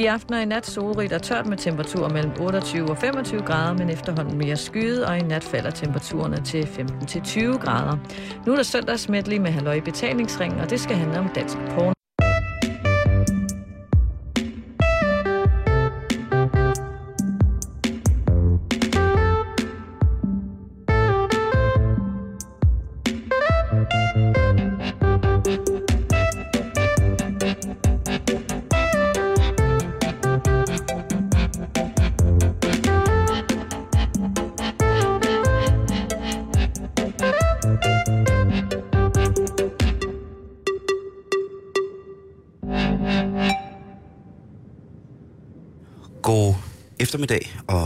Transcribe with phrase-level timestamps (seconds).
[0.00, 3.72] I aften og i nat solrigt og tørt med temperaturer mellem 28 og 25 grader,
[3.78, 7.96] men efterhånden mere skyet, og i nat falder temperaturerne til 15-20 grader.
[8.46, 11.99] Nu er der søndagsmedley med halvøj betalingsring, og det skal handle om dansk porno.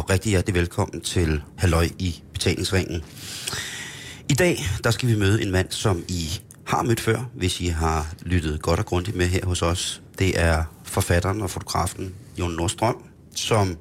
[0.04, 3.04] Og rigtig hjertelig velkommen til Halløj i betalingsringen.
[4.28, 7.66] I dag, der skal vi møde en mand, som I har mødt før, hvis I
[7.66, 10.02] har lyttet godt og grundigt med her hos os.
[10.18, 12.96] Det er forfatteren og fotografen Jon Nordstrøm,
[13.34, 13.76] som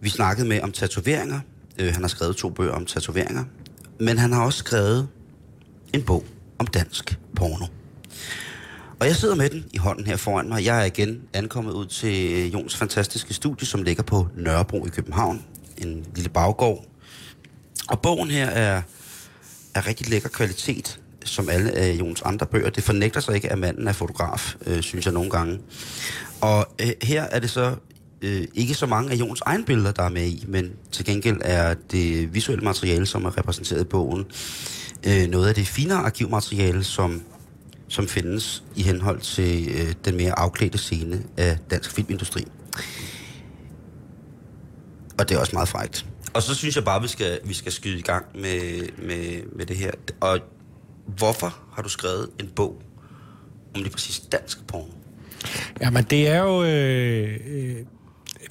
[0.00, 1.40] vi snakkede med om tatoveringer.
[1.78, 3.44] Øh, han har skrevet to bøger om tatoveringer,
[4.00, 5.08] men han har også skrevet
[5.94, 6.24] en bog
[6.58, 7.66] om dansk porno.
[9.00, 10.64] Og jeg sidder med den i hånden her foran mig.
[10.64, 14.88] Jeg er igen ankommet ud til øh, Jons fantastiske studie, som ligger på Nørrebro i
[14.88, 15.44] København.
[15.78, 16.84] En lille baggård.
[17.88, 18.82] Og bogen her er,
[19.74, 22.70] er rigtig lækker kvalitet, som alle af Jons andre bøger.
[22.70, 25.58] Det fornægter sig ikke, at manden er fotograf, øh, synes jeg nogle gange.
[26.40, 27.76] Og øh, her er det så
[28.22, 31.38] øh, ikke så mange af Jons egne billeder, der er med i, men til gengæld
[31.44, 34.24] er det visuelle materiale, som er repræsenteret i bogen,
[35.06, 37.22] øh, noget af det finere arkivmateriale, som
[37.90, 42.44] som findes i henhold til øh, den mere afklædte scene af dansk filmindustri.
[45.18, 46.06] Og det er også meget frægt.
[46.34, 49.42] Og så synes jeg bare, at vi skal, vi skal skyde i gang med, med,
[49.56, 49.90] med det her.
[50.20, 50.38] Og
[51.06, 52.82] hvorfor har du skrevet en bog
[53.74, 54.92] om lige præcis dansk porno?
[55.80, 56.64] Jamen, det er jo...
[56.64, 57.76] Øh, øh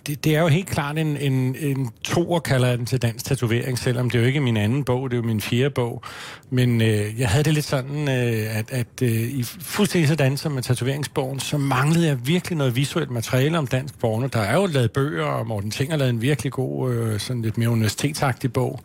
[0.09, 3.79] det, det er jo helt klart en, en, en toer, kalder den til dansk tatovering,
[3.79, 6.03] selvom det er jo ikke min anden bog, det er jo min fjerde bog.
[6.49, 10.52] Men øh, jeg havde det lidt sådan, øh, at, at øh, i fuldstændig sådan som
[10.52, 14.27] med tatoveringsbogen, så manglede jeg virkelig noget visuelt materiale om dansk porno.
[14.27, 17.42] Der er jo lavet bøger, og Morten Ting har lavet en virkelig god, øh, sådan
[17.42, 18.80] lidt mere universitetsagtig bog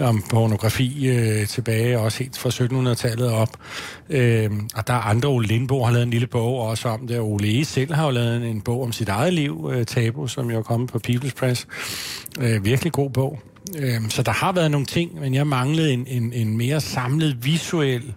[0.00, 3.56] om pornografi øh, tilbage, også helt fra 1700-tallet op.
[4.10, 7.18] Øh, og der er andre, Ole Lindbo har lavet en lille bog også om det,
[7.18, 7.64] og Ole E.
[7.64, 10.62] selv har jo lavet en bog om sit eget liv, øh, Tabu, som jo er
[10.62, 11.66] kommet på People's Press.
[12.40, 13.40] Øh, virkelig god bog.
[13.78, 17.44] Øh, så der har været nogle ting, men jeg manglede en, en, en mere samlet
[17.44, 18.14] visuel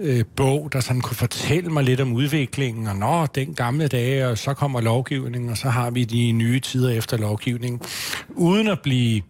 [0.00, 4.28] øh, bog, der sådan kunne fortælle mig lidt om udviklingen, og nå, den gamle dage,
[4.28, 7.80] og så kommer lovgivningen, og så har vi de nye tider efter lovgivningen,
[8.28, 9.22] uden at blive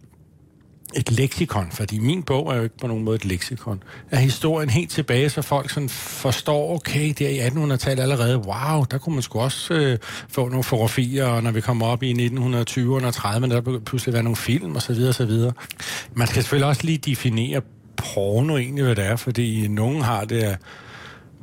[0.95, 4.69] et leksikon, fordi min bog er jo ikke på nogen måde et leksikon, er historien
[4.69, 9.21] helt tilbage, så folk sådan forstår, okay, der i 1800-tallet allerede, wow, der kunne man
[9.21, 9.97] sgu også øh,
[10.29, 14.13] få nogle fotografier, og når vi kommer op i 1920'erne og 30'erne, der begynder pludselig
[14.13, 15.53] være nogle film, og så videre, og så videre.
[16.13, 17.61] Man skal selvfølgelig også lige definere
[17.97, 20.57] porno egentlig, hvad det er, fordi nogen har det, at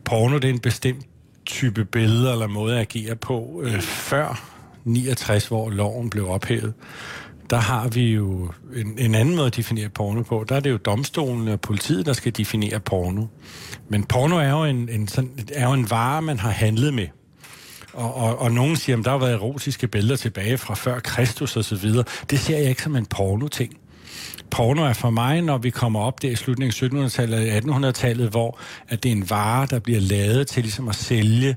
[0.04, 1.06] porno det er en bestemt
[1.46, 4.50] type billeder eller måde at agere på, øh, før
[4.84, 6.74] 69, hvor loven blev ophævet
[7.50, 10.44] der har vi jo en, en anden måde at definere porno på.
[10.48, 13.26] Der er det jo domstolen og politiet, der skal definere porno.
[13.88, 17.06] Men porno er jo en, en, sådan, er jo en vare, man har handlet med.
[17.92, 21.56] Og, og, og nogen siger, at der har været erotiske billeder tilbage fra før Kristus
[21.56, 22.04] og så videre.
[22.30, 23.76] Det ser jeg ikke som en porno-ting.
[24.50, 28.30] Porno er for mig, når vi kommer op der i slutningen af 1700-tallet og 1800-tallet,
[28.30, 31.56] hvor at det er en vare, der bliver lavet til ligesom at sælge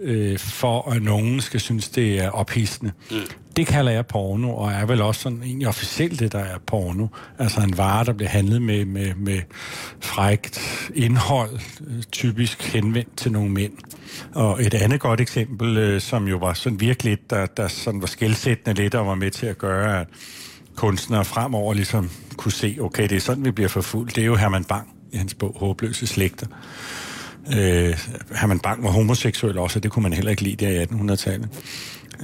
[0.00, 2.92] øh, for at nogen skal synes, det er ophidsende.
[3.10, 3.16] Mm.
[3.56, 7.06] Det kalder jeg porno, og er vel også sådan egentlig officielt det, der er porno.
[7.38, 9.40] Altså en vare, der bliver handlet med, med, med
[10.00, 10.60] frægt
[10.94, 13.72] indhold, øh, typisk henvendt til nogle mænd.
[14.34, 18.06] Og et andet godt eksempel, øh, som jo var sådan virkelig, der, der sådan var
[18.06, 20.06] skældsættende lidt og var med til at gøre, at
[20.76, 24.16] kunstnere fremover ligesom kunne se, okay, det er sådan, vi bliver forfulgt.
[24.16, 26.46] Det er jo Herman Bang i hans bog Håbløse Slægter
[27.52, 27.98] Øh,
[28.40, 31.48] Herman Bang var homoseksuel også, og det kunne man heller ikke lide der i 1800-tallet.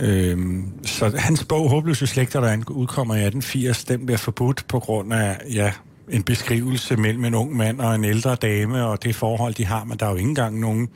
[0.00, 0.38] Øh,
[0.84, 5.38] så hans bog, Håbløse Slægter, der udkommer i 1880, den bliver forbudt på grund af,
[5.52, 5.72] ja,
[6.10, 9.84] en beskrivelse mellem en ung mand og en ældre dame, og det forhold, de har,
[9.84, 10.88] men der er jo ikke engang nogen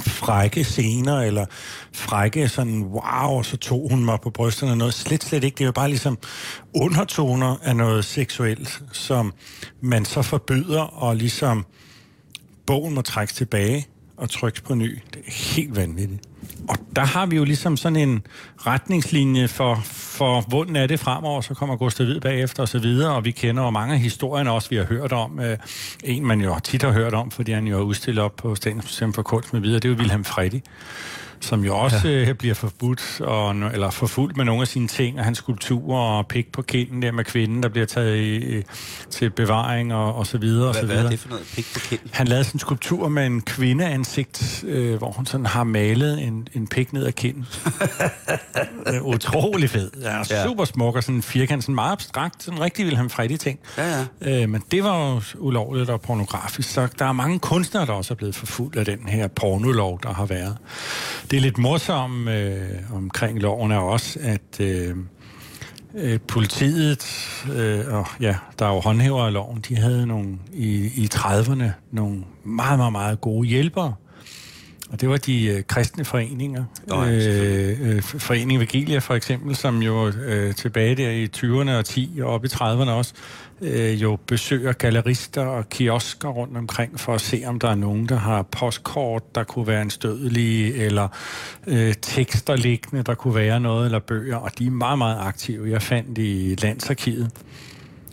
[0.00, 1.46] frække scener, eller
[1.92, 5.54] frække sådan, wow, så tog hun mig på brysterne, noget slet, slet ikke.
[5.54, 6.18] Det er jo bare ligesom
[6.74, 9.32] undertoner af noget seksuelt, som
[9.82, 11.66] man så forbyder, og ligesom
[12.68, 13.86] bogen må trækkes tilbage
[14.16, 14.98] og trykkes på ny.
[15.14, 16.22] Det er helt vanvittigt.
[16.68, 18.22] Og der har vi jo ligesom sådan en
[18.56, 23.14] retningslinje for, for hvordan er det fremover, så kommer Gustav Hvid bagefter og så videre,
[23.14, 25.40] og vi kender jo mange af historierne også, vi har hørt om.
[25.40, 25.58] Øh,
[26.04, 28.84] en, man jo tit har hørt om, fordi han jo er udstillet op på Statens
[28.84, 30.60] Museum for Kunst med videre, det er jo Wilhelm Freddy
[31.44, 32.28] som jo også ja.
[32.28, 36.26] øh, bliver forbudt, og, eller forfulgt med nogle af sine ting, og hans skulpturer og
[36.26, 38.62] pik på kinden der med kvinden, der bliver taget i,
[39.10, 40.58] til bevaring og, og så videre.
[40.60, 41.06] Hvad, og så hvad videre.
[41.06, 42.10] er det for noget pik på kinden?
[42.12, 46.48] Han lavede sådan en skulptur med en kvindeansigt, øh, hvor hun sådan har malet en,
[46.54, 47.46] en pik ned ad kinden.
[48.94, 49.90] øh, utrolig fed.
[50.02, 50.44] Ja, Ja.
[50.44, 53.58] super smuk og sådan en firkant, sådan meget abstrakt, sådan rigtig Wilhelm Freddy ting.
[53.78, 54.42] Ja, ja.
[54.42, 58.14] Øh, men det var jo ulovligt og pornografisk, så der er mange kunstnere, der også
[58.14, 60.56] er blevet forfulgt af den her pornolov, der har været.
[61.30, 64.96] Det er lidt morsomt øh, omkring loven er også, at øh,
[65.94, 67.06] øh, politiet,
[67.56, 71.64] øh, og ja, der er jo håndhæver af loven, de havde nogle i, i 30'erne
[71.90, 73.94] nogle meget, meget, meget gode hjælpere.
[74.92, 76.64] Og det var de øh, kristne foreninger.
[76.86, 81.70] Nå ja, øh, øh, Foreningen Vigilia for eksempel, som jo øh, tilbage der i 20'erne
[81.70, 83.14] og 10 og op i 30'erne også,
[83.60, 88.08] øh, jo besøger gallerister og kiosker rundt omkring for at se, om der er nogen,
[88.08, 91.08] der har postkort, der kunne være en stødelig, eller
[91.66, 94.36] øh, tekster liggende, der kunne være noget, eller bøger.
[94.36, 95.70] Og de er meget, meget aktive.
[95.70, 97.30] Jeg fandt i Landsarkivet,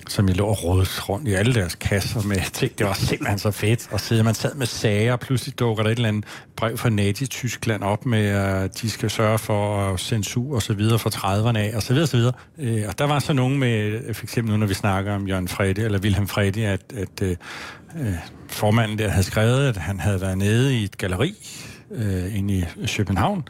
[0.07, 2.77] som jeg lå og rådede rundt i alle deres kasser med ting.
[2.77, 4.23] Det var simpelthen så fedt at sidde.
[4.23, 6.25] Man sad med sager, og pludselig dukker der et eller andet
[6.55, 10.73] brev fra Nazi-Tyskland op med, at øh, de skal sørge for øh, censur og så
[10.73, 12.33] videre fra 30'erne af, og så videre, og så videre.
[12.59, 15.47] Øh, og der var så nogen med, for eksempel nu, når vi snakker om Jørgen
[15.47, 17.35] Frede, eller Wilhelm Frede, at, at øh,
[18.47, 21.35] formanden der havde skrevet, at han havde været nede i et galleri,
[21.91, 23.47] øh, inde i København,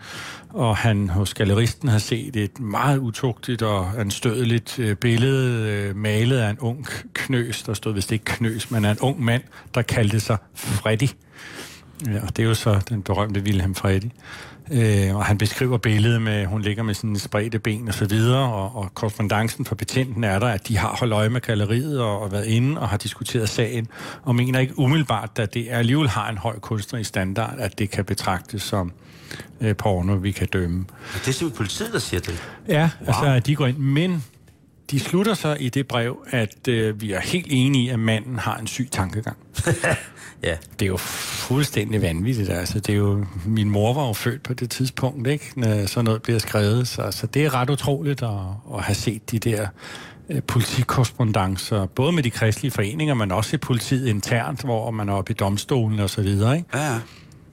[0.49, 6.37] og han hos galleristen har set et meget utugtigt og anstødeligt øh, billede øh, malet
[6.37, 9.43] af en ung knøs, der stod vist ikke knøs, men af en ung mand,
[9.75, 11.07] der kaldte sig Freddy.
[12.07, 14.09] Ja, og det er jo så den berømte Wilhelm Freddy.
[14.71, 18.53] Øh, og han beskriver billedet med, hun ligger med sine spredte ben og så videre,
[18.53, 22.21] og, og korrespondancen for betjenten er der, at de har holdt øje med galleriet og,
[22.21, 23.87] og været inde og har diskuteret sagen,
[24.23, 28.05] og mener ikke umiddelbart, at det alligevel har en høj kunstnerisk standard, at det kan
[28.05, 28.91] betragtes som
[29.61, 30.85] øh, porno, vi kan dømme.
[30.89, 32.43] Og det er simpelthen politiet, der siger det.
[32.67, 33.07] Ja, wow.
[33.07, 34.23] altså de går ind, men
[34.91, 38.39] de slutter så i det brev, at øh, vi er helt enige i, at manden
[38.39, 39.37] har en syg tankegang.
[40.43, 40.55] Ja.
[40.79, 42.49] Det er jo fuldstændig vanvittigt.
[42.49, 45.51] Altså, det er jo, min mor var jo født på det tidspunkt, ikke?
[45.55, 46.87] når sådan noget bliver skrevet.
[46.87, 48.29] Så, så det er ret utroligt at,
[48.75, 49.67] at have set de der
[50.29, 55.13] øh, politikorrespondancer, både med de kristelige foreninger, men også i politiet internt, hvor man er
[55.13, 56.57] oppe i domstolen og så videre.
[56.57, 56.69] Ikke?
[56.73, 56.99] Ja, ja.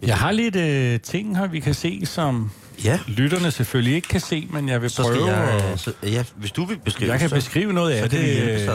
[0.07, 2.51] Jeg har lidt øh, ting her, vi kan se, som
[2.85, 2.99] Ja.
[3.07, 5.65] lytterne selvfølgelig ikke kan se, men jeg vil Så prøve jeg...
[5.73, 5.81] at...
[5.81, 8.69] Så, ja, hvis du vil beskrive Jeg kan så, beskrive noget af vi det, øh,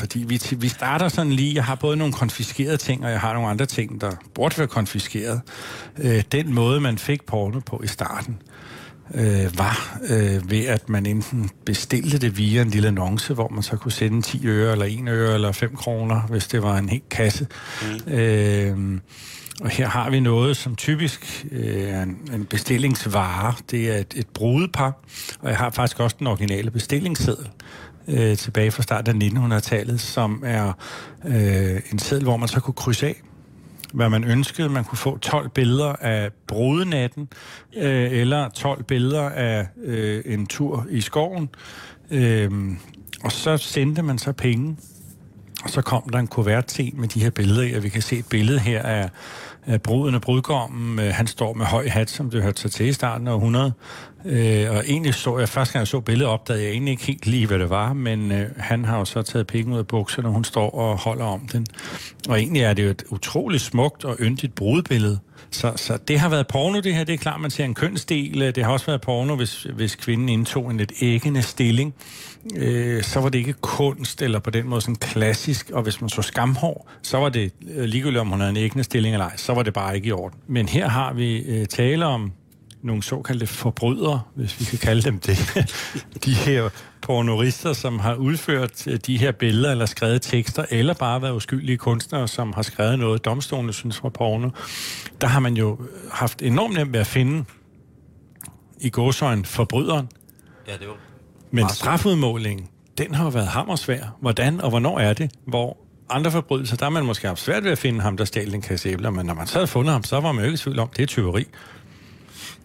[0.00, 3.32] fordi vi, vi starter sådan lige, jeg har både nogle konfiskerede ting, og jeg har
[3.32, 5.40] nogle andre ting, der burde være konfiskeret.
[5.98, 8.36] Øh, den måde, man fik porno på i starten,
[9.14, 13.62] øh, var øh, ved, at man enten bestilte det via en lille annonce, hvor man
[13.62, 16.88] så kunne sende 10 øre, eller 1 øre, eller 5 kroner, hvis det var en
[16.88, 17.46] hel kasse.
[18.06, 18.12] Mm.
[18.12, 18.98] Øh,
[19.62, 23.54] og her har vi noget, som typisk øh, er en, en bestillingsvare.
[23.70, 24.92] Det er et, et brudepar,
[25.40, 27.48] og jeg har faktisk også den originale bestillingsseddel
[28.08, 30.72] øh, tilbage fra starten af 1900-tallet, som er
[31.24, 33.22] øh, en seddel, hvor man så kunne krydse af,
[33.92, 34.68] hvad man ønskede.
[34.68, 37.28] Man kunne få 12 billeder af brudenatten,
[37.76, 41.48] øh, eller 12 billeder af øh, en tur i skoven.
[42.10, 42.50] Øh,
[43.24, 44.76] og så sendte man så penge
[45.64, 48.18] og så kom der en kuvert til med de her billeder og vi kan se
[48.18, 49.10] et billede her af
[49.82, 50.98] bruden og brudgommen.
[50.98, 53.72] Øh, han står med høj hat, som det hørte sig til i starten af 100.
[54.24, 57.26] Øh, og egentlig så jeg, første gang jeg så billedet, opdagede jeg egentlig ikke helt
[57.26, 60.28] lige, hvad det var, men øh, han har jo så taget penge ud af bukserne,
[60.28, 61.66] og hun står og holder om den.
[62.28, 65.18] Og egentlig er det jo et utroligt smukt og yndigt brudebillede.
[65.50, 67.04] Så, så det har været porno, det her.
[67.04, 68.42] Det er klart, man ser en kønsdel.
[68.42, 71.94] Øh, det har også været porno, hvis, hvis kvinden indtog en lidt æggende stilling.
[72.56, 75.70] Øh, så var det ikke kunst, eller på den måde sådan klassisk.
[75.70, 78.84] Og hvis man så skamhår, så var det øh, ligegyldigt, om hun havde en æggende
[78.84, 80.38] stilling eller ej, så var det bare ikke i orden.
[80.46, 82.32] Men her har vi øh, tale om
[82.82, 85.38] nogle såkaldte forbrydere, hvis vi kan kalde dem det.
[86.24, 86.68] de her
[87.02, 91.78] pornorister, som har udført øh, de her billeder eller skrevet tekster, eller bare været uskyldige
[91.78, 94.50] kunstnere, som har skrevet noget, domstolene synes var porno.
[95.20, 95.78] Der har man jo
[96.12, 97.44] haft enormt nemt ved at finde
[98.80, 100.08] i gåsøjen forbryderen.
[100.68, 100.96] Ja, det var...
[101.50, 104.16] Men strafudmålingen, den har jo været hammersvær.
[104.20, 105.30] Hvordan og hvornår er det?
[105.46, 105.76] Hvor
[106.10, 108.62] andre forbrydelser, der har man måske haft svært ved at finde ham, der stjal en
[108.62, 110.58] kasse æbler, men når man så havde fundet ham, så var man jo ikke i
[110.58, 111.46] tvivl om, det er tyveri.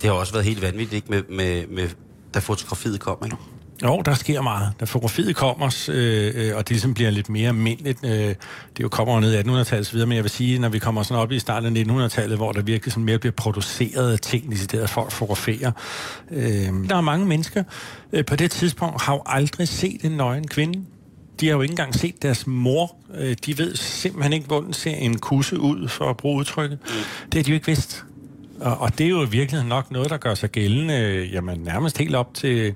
[0.02, 1.08] Det har også været helt vanvittigt, ikke?
[1.10, 1.90] Med, med, med,
[2.34, 3.38] da fotografiet kom, ikke?
[3.84, 4.74] Jo, der sker meget.
[4.80, 8.36] Da fotografiet kommer, øh, øh, og det ligesom bliver lidt mere almindeligt, øh, det
[8.82, 11.32] jo kommer ned i 1800-tallet videre, men jeg vil sige, når vi kommer sådan op
[11.32, 15.72] i starten af 1900-tallet, hvor der virkelig sådan mere bliver produceret ting, decideret folk fotograferer.
[16.32, 17.64] Øh, der er mange mennesker
[18.14, 20.80] øh, på det tidspunkt, har jo aldrig set en nøgen kvinde.
[21.40, 22.96] De har jo ikke engang set deres mor.
[23.18, 26.80] Øh, de ved simpelthen ikke, hvordan ser en kusse ud, for at bruge udtrykket.
[27.26, 28.07] Det har de jo ikke vidst.
[28.60, 31.98] Og, og det er jo i virkeligheden nok noget, der gør sig gældende, jamen nærmest
[31.98, 32.74] helt op til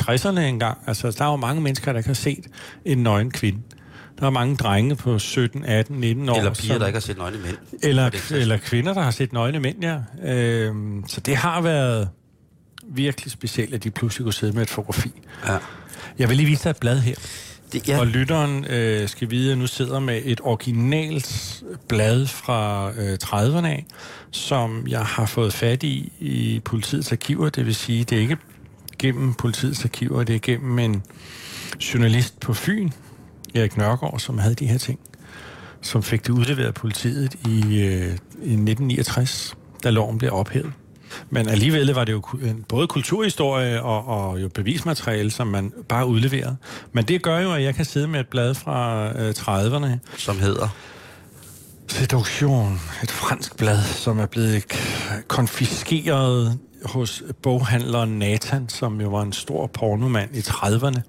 [0.00, 0.78] 60'erne engang.
[0.86, 2.46] Altså, der er jo mange mennesker, der ikke har set
[2.84, 3.58] en nøgen kvinde.
[4.20, 6.36] Der er mange drenge på 17, 18, 19 år.
[6.36, 7.56] Eller piger, som, der ikke har set nøgne mænd.
[7.82, 9.98] Eller, eller kvinder, der har set nøgne mænd, ja.
[10.24, 12.08] Øhm, så det har været
[12.88, 15.12] virkelig specielt, at de pludselig kunne sidde med et fotografi.
[15.46, 15.58] Ja.
[16.18, 17.14] Jeg vil lige vise dig et blad her.
[17.72, 17.98] Det, ja.
[17.98, 23.66] Og lytteren øh, skal vide, at nu sidder med et originalt blad fra øh, 30'erne
[23.66, 23.86] af,
[24.30, 27.48] som jeg har fået fat i i politiets arkiver.
[27.48, 28.36] Det vil sige, det er ikke
[28.98, 31.02] gennem politiets arkiver, det er gennem en
[31.94, 32.90] journalist på Fyn,
[33.54, 34.98] Erik Nørgaard, som havde de her ting,
[35.82, 40.72] som fik det udleveret af politiet i, øh, i 1969, da loven blev ophævet.
[41.30, 42.22] Men alligevel var det jo
[42.68, 46.56] både kulturhistorie og, og jo bevismateriale, som man bare udleverede.
[46.92, 50.16] Men det gør jo, at jeg kan sidde med et blad fra øh, 30'erne.
[50.16, 50.68] Som hedder?
[51.88, 52.80] Seduktion.
[53.02, 54.64] Et fransk blad, som er blevet
[55.28, 61.00] konfiskeret hos boghandleren Nathan, som jo var en stor pornomand i 30'erne,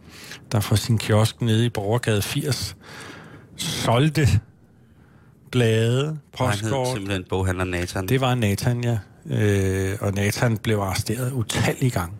[0.52, 2.76] der fra sin kiosk nede i Borgergade 80
[3.58, 4.28] solgte
[5.52, 6.72] blade, postkort.
[6.72, 8.08] Han hed simpelthen boghandler Nathan.
[8.08, 8.98] Det var Nathan, ja.
[9.30, 12.16] Øh, og Nathan blev arresteret utallige gange.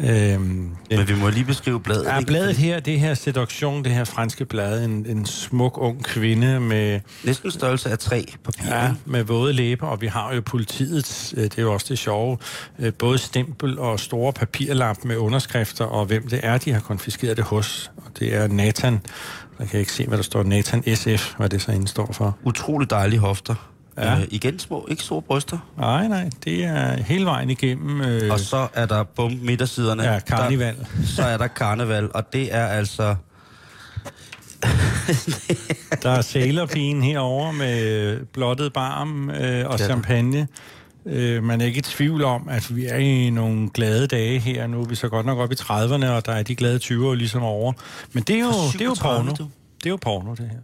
[0.00, 2.04] Øhm, Men vi må lige beskrive bladet.
[2.04, 6.60] Ja, bladet her, det her seduktion, det her franske blad, en, en smuk ung kvinde
[6.60, 7.00] med...
[7.24, 8.66] Næsten størrelse af tre papir.
[8.68, 11.98] Ja, med våde læber, og vi har jo politiets, øh, det er jo også det
[11.98, 12.38] sjove,
[12.78, 17.36] øh, både stempel og store papirlap med underskrifter, og hvem det er, de har konfiskeret
[17.36, 17.90] det hos.
[17.96, 19.00] Og det er Nathan,
[19.58, 22.38] jeg kan ikke se, hvad der står, Nathan SF, hvad det så indstår for.
[22.44, 23.54] Utrolig dejlige hofter.
[23.98, 24.18] Ja.
[24.18, 25.58] Øh, igen små, ikke store bryster.
[25.78, 28.00] Nej, nej, det er hele vejen igennem.
[28.00, 28.32] Øh...
[28.32, 30.02] Og så er der bum midtersiderne.
[30.02, 30.76] Ja, karneval.
[30.76, 33.14] Der, så er der karneval, og det er altså...
[36.02, 40.48] der er sailorpigen herover med blottet barm øh, og champagne.
[41.06, 44.66] Øh, man er ikke i tvivl om, at vi er i nogle glade dage her.
[44.66, 47.14] Nu er vi så godt nok op i 30'erne, og der er de glade 20'ere
[47.14, 47.72] ligesom over.
[48.12, 49.30] Men det er jo, det er jo porno.
[49.30, 50.58] Det er jo porno, det her.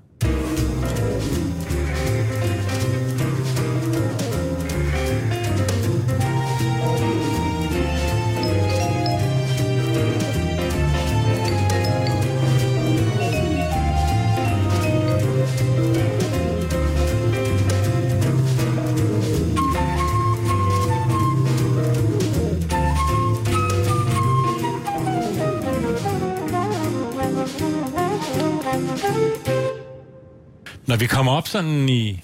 [30.86, 32.22] Når vi kommer op sådan i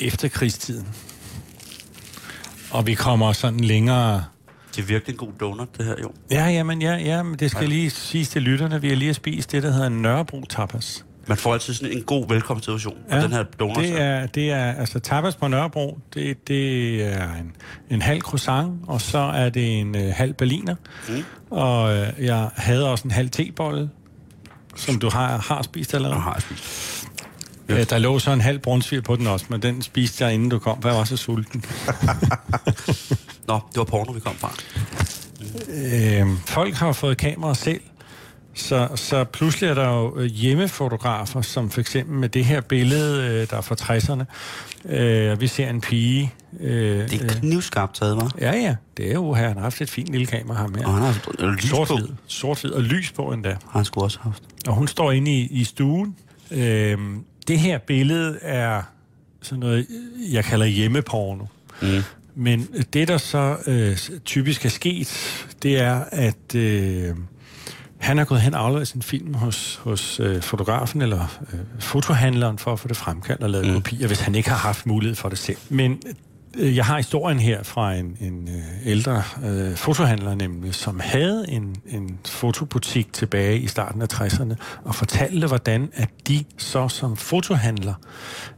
[0.00, 0.88] efterkrigstiden,
[2.70, 4.24] og vi kommer sådan længere...
[4.76, 6.12] Det er virkelig en god donut, det her, jo.
[6.30, 7.68] Ja, jamen, ja, ja, men det skal ja.
[7.68, 8.80] lige sige til lytterne.
[8.80, 11.04] Vi har lige spist det, der hedder Nørrebro tapas.
[11.26, 13.76] Man får altid sådan en god velkomstsituation ja, den her donut.
[13.76, 17.52] Det er, det er, altså tapas på Nørrebro, det, det er en,
[17.90, 20.74] en halv croissant, og så er det en uh, halv berliner.
[21.08, 21.24] Mm.
[21.50, 23.90] Og uh, jeg havde også en halv tebolle,
[24.76, 26.16] som du har, har spist allerede.
[26.16, 26.99] Jeg har spist.
[27.76, 30.48] Ja, der lå så en halv brunsviger på den også, men den spiste jeg, inden
[30.48, 31.64] du kom, for jeg var så sulten.
[33.48, 34.52] Nå, det var porno, vi kom fra.
[35.68, 37.80] Øh, folk har fået kameraer selv,
[38.54, 43.28] så, så pludselig er der jo øh, hjemmefotografer, som for eksempel med det her billede,
[43.28, 44.24] øh, der er fra 60'erne.
[44.94, 46.34] Øh, vi ser en pige.
[46.60, 48.30] Øh, det er knivskarpt taget, hva'?
[48.40, 48.76] Ja, ja.
[48.96, 49.46] Det er jo her.
[49.48, 50.84] Han har haft et fint lille kamera her med.
[50.84, 51.98] Og han har haft lys sort på.
[52.26, 53.48] Sort og lys på endda.
[53.48, 54.42] Har han skulle også haft.
[54.66, 56.16] Og hun står inde i, i stuen.
[56.50, 56.98] Øh,
[57.48, 58.82] det her billede er
[59.42, 59.86] sådan noget,
[60.32, 61.44] jeg kalder hjemmeporno.
[61.82, 62.02] Mm.
[62.34, 65.08] Men det, der så øh, typisk er sket,
[65.62, 67.14] det er, at øh,
[67.98, 72.58] han har gået hen og afleveret sin film hos, hos øh, fotografen eller øh, fotohandleren
[72.58, 73.74] for at få det fremkaldt og lavet mm.
[73.74, 75.58] kopier, hvis han ikke har haft mulighed for det selv.
[75.68, 76.02] Men
[76.58, 81.76] jeg har historien her fra en, en øh, ældre øh, fotohandler nemlig, som havde en,
[81.86, 84.54] en fotobutik tilbage i starten af 60'erne,
[84.84, 87.94] og fortalte, hvordan at de så som fotohandler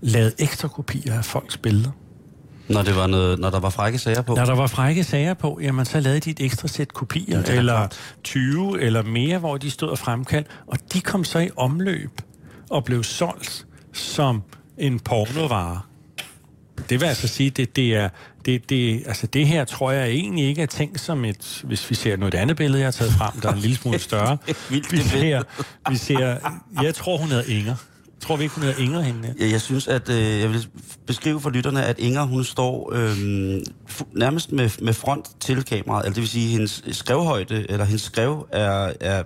[0.00, 1.90] lavede ekstra kopier af folks billeder.
[2.68, 4.34] Når, det var noget, når der var frække sager på?
[4.34, 7.58] Når der var frække sager på, jamen så lavede de et ekstra sæt kopier, ja,
[7.58, 7.98] eller klart.
[8.24, 12.20] 20 eller mere, hvor de stod og fremkaldt, og de kom så i omløb
[12.70, 14.42] og blev solgt som
[14.78, 15.80] en pornovare.
[16.90, 18.08] Det vil altså sige, det, det, er,
[18.44, 21.62] det, det, altså det her tror jeg egentlig ikke er tænkt som et...
[21.64, 23.98] Hvis vi ser noget andet billede, jeg har taget frem, der er en lille smule
[23.98, 24.38] større.
[24.70, 25.42] vi, ser,
[25.90, 26.36] vi ser...
[26.82, 27.74] Jeg tror, hun hedder Inger.
[28.20, 29.34] Tror vi ikke, hun hedder Inger hende?
[29.40, 30.66] Ja, jeg synes, at øh, jeg vil
[31.06, 33.16] beskrive for lytterne, at Inger, hun står øh,
[34.12, 36.04] nærmest med, med front til kameraet.
[36.04, 39.22] Altså det vil sige, hendes skrevhøjde, eller hendes skrev er, er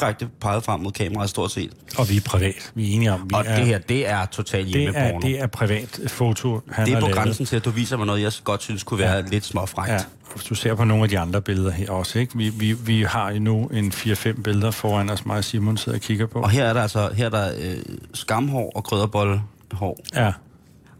[0.00, 1.72] direkte peget frem mod kameraet stort set.
[1.98, 2.72] Og vi er privat.
[2.74, 5.06] Vi er enige om, vi Og er, det her, det er totalt hjemmeporno.
[5.06, 7.16] det er, det er privat foto, han det er på lavet.
[7.18, 9.20] grænsen til, at du viser mig noget, jeg godt synes kunne være ja.
[9.20, 9.92] lidt småfrægt.
[9.92, 9.98] Ja,
[10.34, 12.36] hvis du ser på nogle af de andre billeder her også, ikke?
[12.36, 15.98] Vi, vi, vi har jo nu en 4-5 billeder foran os, mig og Simon sidder
[15.98, 16.40] og kigger på.
[16.40, 17.76] Og her er der altså her er der, øh,
[18.14, 19.98] skamhår og krydderbollehår.
[20.14, 20.32] Ja,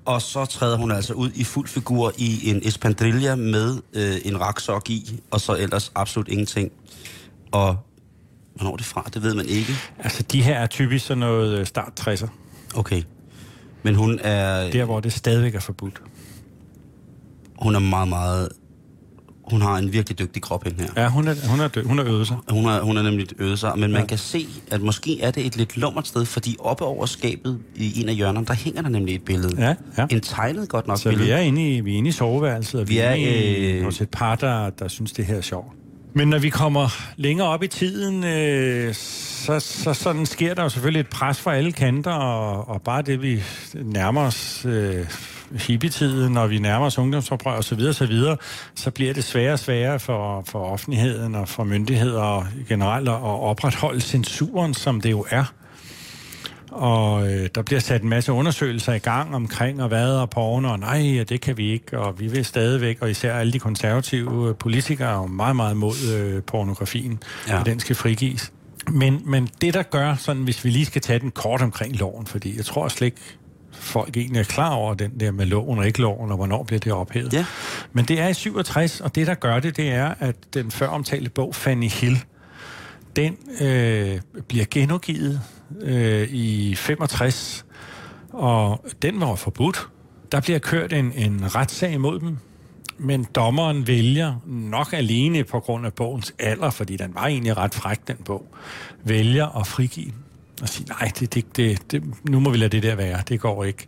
[0.05, 4.41] Og så træder hun altså ud i fuld figur i en espandrilla med øh, en
[4.41, 6.73] raksok i, og så ellers absolut ingenting.
[7.53, 7.77] Og
[8.62, 9.73] hvornår er det fra, det ved man ikke.
[9.99, 12.28] altså de her er typisk sådan noget øh, start 60'er.
[12.75, 13.02] Okay.
[13.83, 16.02] Men hun er, Der, hvor det stadigvæk er forbudt.
[17.59, 18.49] hun er meget, meget...
[19.50, 21.02] Hun har en virkelig dygtig krop, hende her.
[21.02, 22.37] Ja, hun er, hun er, død, hun er øvet sig.
[22.50, 24.07] Hun har, hun har nemlig øvet sig, men man Ja.
[24.07, 28.00] kan se, at måske er det et lidt lummert sted, fordi oppe over skabet i
[28.02, 29.54] en af hjørnerne, der hænger der nemlig et billede.
[29.66, 30.07] Ja, ja.
[30.11, 31.25] En tegnet godt nok Så billede.
[31.26, 33.31] vi er inde i, vi er inde i soveværelset, og vi, Vi er, er, inde
[33.47, 35.73] i, øh, hos et par, der, der synes, det her er sjovt.
[36.14, 40.69] Men når vi kommer længere op i tiden, øh, så, så sådan sker der jo
[40.69, 43.42] selvfølgelig et pres fra alle kanter, og, og bare det, vi
[43.75, 45.07] nærmer os øh,
[45.52, 48.37] hippietiden, når vi nærmer os ungdomsoprør osv., så, videre, så, videre,
[48.75, 54.00] så bliver det sværere og sværere for, for offentligheden og for myndigheder generelt at opretholde
[54.00, 55.52] censuren, som det jo er.
[56.73, 60.73] Og øh, der bliver sat en masse undersøgelser i gang omkring, og hvad og porno,
[60.73, 63.59] og nej, og det kan vi ikke, og vi vil stadigvæk, og især alle de
[63.59, 67.52] konservative øh, politikere er jo meget, meget mod øh, pornografien, Ja.
[67.55, 67.61] ja.
[67.61, 68.52] og den skal frigives.
[68.91, 72.26] Men, men det, der gør, sådan, hvis vi lige skal tage den kort omkring loven,
[72.26, 73.21] fordi jeg tror slet ikke,
[73.73, 76.81] folk egentlig er klar over den der med loven og ikke loven, og hvornår bliver
[76.81, 77.33] det ophævet.
[77.33, 77.45] Ja.
[77.93, 80.87] Men det er i 67, og det, der gør det, det er, at den før
[80.88, 82.19] omtalte bog, Fanny Hill,
[83.17, 85.41] den øh, bliver genudgivet
[85.81, 87.64] øh, i 65,
[88.33, 89.88] og den var forbudt.
[90.33, 92.37] Der bliver kørt en, en retssag imod dem,
[92.99, 97.75] men dommeren vælger, nok alene på grund af bogens alder, fordi den var egentlig ret
[97.75, 98.55] fræk, den bog,
[99.05, 100.14] vælger at frigive den
[100.62, 103.41] og sige, nej, det, det, det, det, nu må vi lade det der være, det
[103.41, 103.87] går ikke.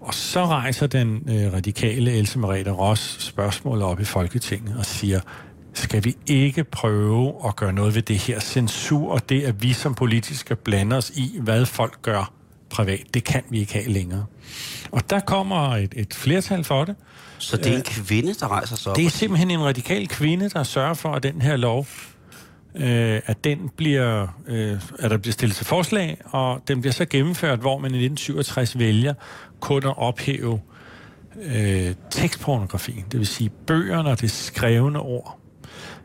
[0.00, 5.20] Og så rejser den øh, radikale Else Merete Ross spørgsmålet op i Folketinget og siger,
[5.74, 9.72] skal vi ikke prøve at gøre noget ved det her censur, og det, at vi
[9.72, 12.32] som politikere skal blande os i, hvad folk gør
[12.70, 14.26] privat, det kan vi ikke have længere.
[14.92, 16.96] Og der kommer et, et flertal for det.
[17.38, 18.96] Så det er en kvinde, der rejser sig op.
[18.96, 21.86] Det er simpelthen en radikal kvinde, der sørger for, at den her lov,
[22.74, 27.04] øh, at den bliver, øh, at der bliver stillet til forslag, og den bliver så
[27.04, 29.14] gennemført, hvor man i 1967 vælger
[29.60, 30.60] kun at ophæve
[31.42, 35.38] øh, tekstpornografien, det vil sige bøgerne og det skrevne ord.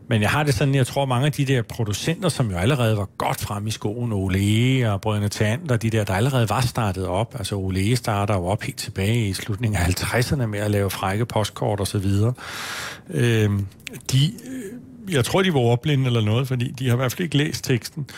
[0.09, 2.97] Men jeg har det sådan, jeg tror mange af de der producenter, som jo allerede
[2.97, 6.61] var godt frem i skoen, Ole og Brødrene Tant og de der, der allerede var
[6.61, 7.35] startet op.
[7.37, 11.25] Altså Ole starter jo op helt tilbage i slutningen af 50'erne med at lave frække
[11.25, 12.33] postkort og så videre.
[13.09, 13.67] Øhm,
[14.11, 17.23] de, øh, jeg tror, de var ordblinde eller noget, fordi de har i hvert fald
[17.23, 18.09] ikke læst teksten.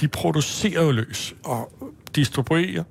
[0.00, 1.72] De producerer jo løs og
[2.14, 2.82] distribuerer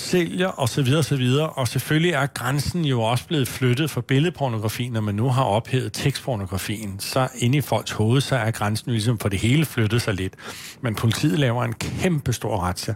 [0.00, 1.48] sælger og så videre, og så videre.
[1.48, 5.92] Og selvfølgelig er grænsen jo også blevet flyttet for billedpornografi, når man nu har ophævet
[5.92, 7.00] tekstpornografien.
[7.00, 10.34] Så inde i folks hoved, så er grænsen ligesom for det hele flyttet sig lidt.
[10.80, 12.94] Men politiet laver en kæmpe stor razzia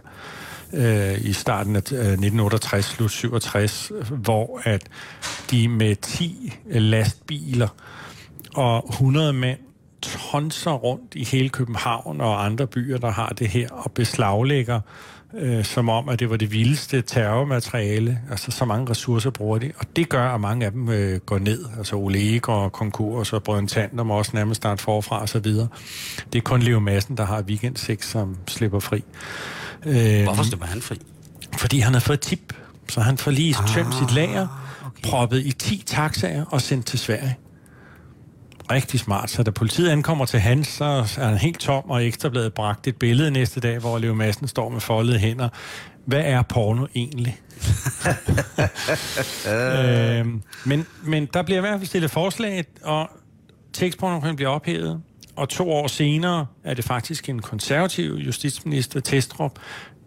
[0.73, 4.83] øh, i starten af øh, 1968, slut 67, hvor at
[5.51, 7.67] de med 10 lastbiler
[8.55, 9.59] og 100 mænd
[10.01, 14.79] tonser rundt i hele København og andre byer, der har det her, og beslaglægger
[15.33, 18.19] øh, som om, at det var det vildeste terrormateriale.
[18.31, 19.71] Altså, så mange ressourcer bruger de.
[19.77, 21.65] Og det gør, at mange af dem øh, går ned.
[21.77, 25.67] Altså, Ole går konkurs, og Brøden Tander må også nærmest starte forfra og så videre.
[26.33, 29.03] Det er kun Leo Madsen, der har weekendsex, som slipper fri.
[29.85, 30.95] Øh, Hvorfor slipper han fri?
[31.57, 32.53] fordi han har fået et tip.
[32.89, 34.47] Så han får lige tømt sit lager,
[34.85, 35.09] okay.
[35.09, 37.35] proppet i 10 taxaer og sendt til Sverige.
[38.71, 39.29] Rigtig smart.
[39.29, 40.85] Så da politiet ankommer til hans, så
[41.17, 44.69] er han helt tom, og Ekstrabladet bragt et billede næste dag, hvor Leo Madsen står
[44.69, 45.49] med foldede hænder.
[46.05, 47.37] Hvad er porno egentlig?
[49.49, 53.09] øhm, men, men der bliver i hvert fald stillet forslag, og
[53.73, 55.01] tekstpornografien bliver ophævet,
[55.35, 59.59] og to år senere er det faktisk en konservativ justitsminister, Testrup,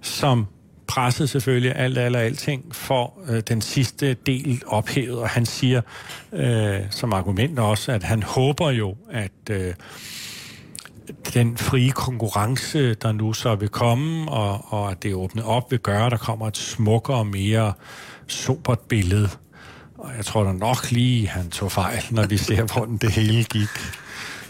[0.03, 0.46] som
[0.87, 5.81] presset selvfølgelig alt, alt og alting for øh, den sidste del ophævet, og han siger
[6.33, 9.75] øh, som argument også, at han håber jo, at øh,
[11.35, 15.79] den frie konkurrence, der nu så vil komme, og, og at det åbnet op, vil
[15.79, 17.73] gøre, at der kommer et smukkere og mere
[18.27, 19.29] sobert billede.
[19.99, 23.45] Og jeg tror da nok lige, han tog fejl, når vi ser, hvordan det hele
[23.45, 23.68] gik.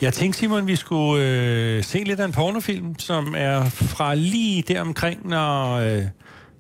[0.02, 4.62] Jeg tænkte, Simon, vi skulle øh, se lidt af en pornofilm, som er fra lige
[4.62, 6.02] deromkring, når øh,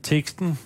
[0.02, 0.58] teksten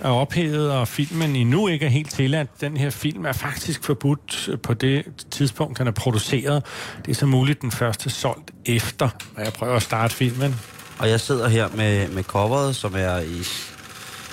[0.00, 2.60] er ophævet, og filmen endnu ikke er helt tilladt.
[2.60, 6.64] Den her film er faktisk forbudt på det tidspunkt, den er produceret.
[7.04, 10.54] Det er så muligt den første solgt efter, og jeg prøver at starte filmen.
[10.98, 13.42] Og jeg sidder her med, med coveret, som er i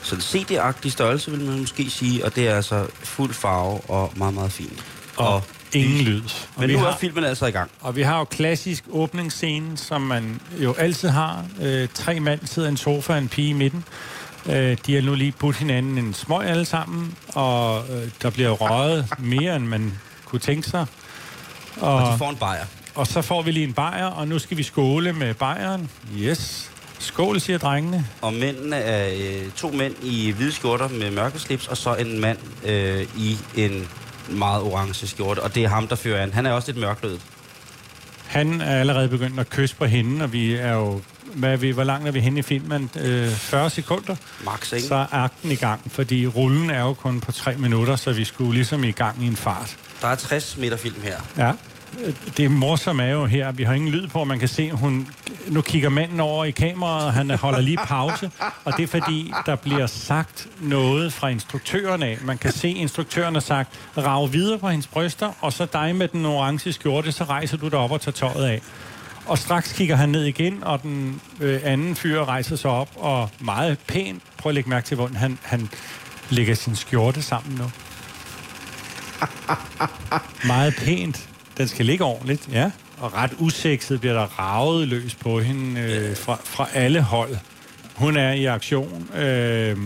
[0.04, 4.34] sådan CD-agtig størrelse, vil man måske sige, og det er altså fuld farve og meget,
[4.34, 4.86] meget fint.
[5.18, 6.22] Og, og ingen lyd.
[6.56, 7.72] Og Men nu har, er filmen altså i gang.
[7.82, 11.46] Og vi har jo klassisk åbningsscene, som man jo altid har.
[11.62, 13.84] Øh, tre mænd sidder i en sofa og en pige i midten.
[14.46, 18.50] Øh, de har nu lige budt hinanden en smøg alle sammen, og øh, der bliver
[18.50, 19.94] røget mere, end man
[20.26, 20.86] kunne tænke sig.
[21.82, 22.66] Og, og de får en bajer.
[22.96, 25.90] Og så får vi lige en bajer, og nu skal vi skåle med bajeren.
[26.18, 26.72] Yes.
[27.00, 28.08] Skål, siger drengene.
[28.22, 32.20] Og mændene er øh, to mænd i hvide skjorter med mørke slips, og så en
[32.20, 33.88] mand øh, i en
[34.32, 35.40] meget orange skjorte.
[35.40, 36.34] Og det er ham, der fører an.
[36.34, 37.22] Han er også lidt mørklødet.
[38.28, 41.02] Han er allerede begyndt at kysse på hende, og vi er jo...
[41.34, 42.90] Hvad er vi, hvor langt er vi henne i filmen?
[43.00, 44.16] Øh, 40 sekunder?
[44.46, 44.88] Max, ikke?
[44.88, 48.24] Så er akten i gang, fordi rullen er jo kun på 3 minutter, så vi
[48.24, 49.78] skulle ligesom i gang i en fart.
[50.02, 51.18] Der er 60 meter film her.
[51.38, 51.54] Ja
[52.38, 55.08] det morsomme er jo her, vi har ingen lyd på, man kan se, hun
[55.48, 58.32] nu kigger manden over i kameraet, og han holder lige pause,
[58.66, 62.18] og det er fordi, der bliver sagt noget fra instruktøren af.
[62.22, 66.08] Man kan se, instruktøren har sagt, rag videre på hendes bryster, og så dig med
[66.08, 68.62] den orange skjorte, så rejser du dig op og tager tøjet af.
[69.26, 73.30] Og straks kigger han ned igen, og den øh, anden fyr rejser sig op, og
[73.40, 75.70] meget pænt, prøv at lægge mærke til, hvordan han, han
[76.30, 77.72] lægger sin skjorte sammen nu.
[80.54, 82.72] meget pænt den skal ligge ordentligt, ja.
[82.98, 87.36] Og ret usekset bliver der ravet løs på hende øh, fra, fra alle hold.
[87.96, 89.78] Hun er i aktion, øh,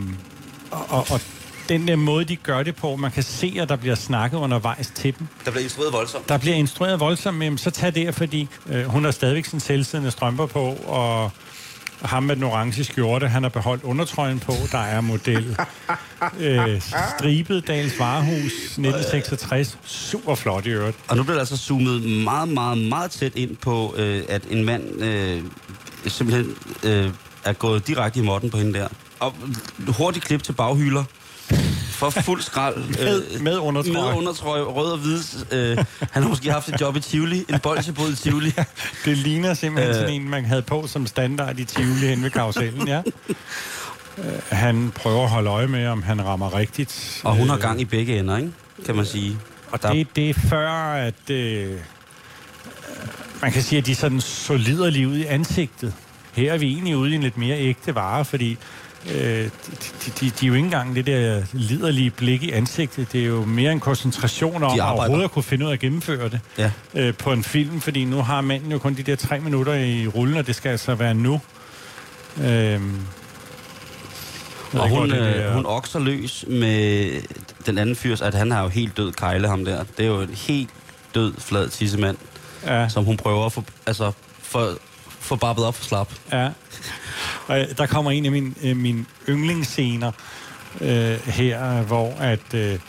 [0.71, 1.21] og, og, og
[1.69, 4.91] den der måde, de gør det på, man kan se, at der bliver snakket undervejs
[4.95, 5.27] til dem.
[5.45, 6.29] Der bliver instrueret voldsomt.
[6.29, 10.12] Der bliver instrueret voldsomt, men så tag det, fordi øh, hun har stadigvæk sin selvsiddende
[10.12, 11.31] strømper på, og
[12.04, 15.58] ham med den orange skjorte, han har beholdt undertrøjen på, der er model.
[16.39, 16.82] øh,
[17.18, 19.78] stribet Dals Varehus 1966.
[19.84, 20.98] Super flot i øvrigt.
[21.08, 24.66] Og nu bliver der altså zoomet meget, meget, meget tæt ind på, øh, at en
[24.66, 25.42] mand øh,
[26.08, 27.10] simpelthen øh,
[27.44, 28.88] er gået direkte i modden på hende der.
[29.20, 29.34] Og
[29.88, 31.04] hurtigt klip til baghylder
[32.10, 32.78] for fuld skrald.
[33.06, 34.12] med, øh, med undertrøje.
[34.12, 35.20] Med undertrøje, rød og hvid.
[35.52, 35.78] Øh,
[36.12, 38.54] han har måske haft et job i Tivoli, en bolsjebod i Tivoli.
[39.06, 42.30] det ligner simpelthen øh, sådan en, man havde på som standard i Tivoli hen ved
[42.30, 43.02] karusellen, ja.
[44.18, 47.22] Øh, han prøver at holde øje med, om han rammer rigtigt.
[47.24, 48.52] Og hun har gang i begge ender, ikke?
[48.86, 49.38] kan man sige.
[49.72, 49.94] Og der...
[49.94, 51.30] det, det er før, at...
[51.30, 51.72] Øh,
[53.42, 55.94] man kan sige, at de sådan solider livet i ansigtet.
[56.34, 58.58] Her er vi egentlig ude i en lidt mere ægte vare, fordi
[59.12, 59.50] Øh, de,
[60.20, 63.12] de, de, er jo ikke engang det der liderlige blik i ansigtet.
[63.12, 65.80] Det er jo mere en koncentration om at overhovedet at kunne finde ud af at
[65.80, 66.72] gennemføre det ja.
[66.94, 70.08] øh, på en film, fordi nu har manden jo kun de der tre minutter i
[70.08, 71.42] rullen, og det skal altså være nu.
[72.44, 72.82] Øh,
[74.74, 77.12] og hun, øh, hun okser løs med
[77.66, 79.84] den anden fyrs, at han har jo helt død kejle ham der.
[79.98, 80.70] Det er jo en helt
[81.16, 82.18] død, flad tissemand,
[82.66, 82.89] ja.
[82.89, 84.78] som hun prøver at få, altså, for,
[85.23, 86.13] få babbet op for slap.
[86.31, 86.49] Ja.
[87.47, 90.12] Og der kommer en af mine, øh, mine yndlingsscener
[90.81, 92.53] øh, her, hvor at...
[92.53, 92.79] Øh,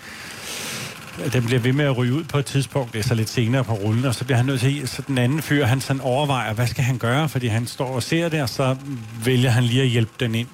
[1.33, 3.65] den bliver ved med at ryge ud på et tidspunkt, det er så lidt senere
[3.65, 6.53] på rullen, og så bliver han nødt til, så den anden fyr, han sådan overvejer,
[6.53, 8.77] hvad skal han gøre, fordi han står og ser det, og så
[9.25, 10.49] vælger han lige at hjælpe den ind.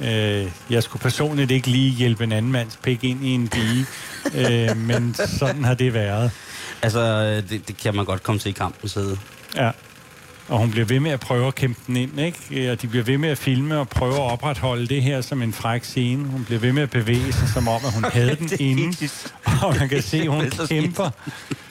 [0.00, 3.86] Øh, jeg skulle personligt ikke lige hjælpe en anden mands pik ind i en dige,
[4.70, 6.30] øh, men sådan har det været.
[6.82, 9.18] Altså, det, det kan man godt komme til i kampen sidde.
[9.56, 9.70] Ja.
[10.48, 12.72] Og hun bliver ved med at prøve at kæmpe den ind, ikke?
[12.72, 15.52] Og de bliver ved med at filme og prøve at opretholde det her som en
[15.52, 16.24] fræk scene.
[16.24, 19.08] Hun bliver ved med at bevæge sig, som om, at hun havde den inde.
[19.62, 21.10] Og man kan se, at hun kæmper.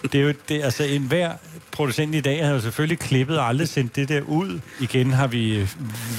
[0.04, 1.32] Det er jo, det, altså, en hver
[1.72, 4.60] producent i dag har jo selvfølgelig klippet og aldrig sendt det der ud.
[4.80, 5.68] Igen har vi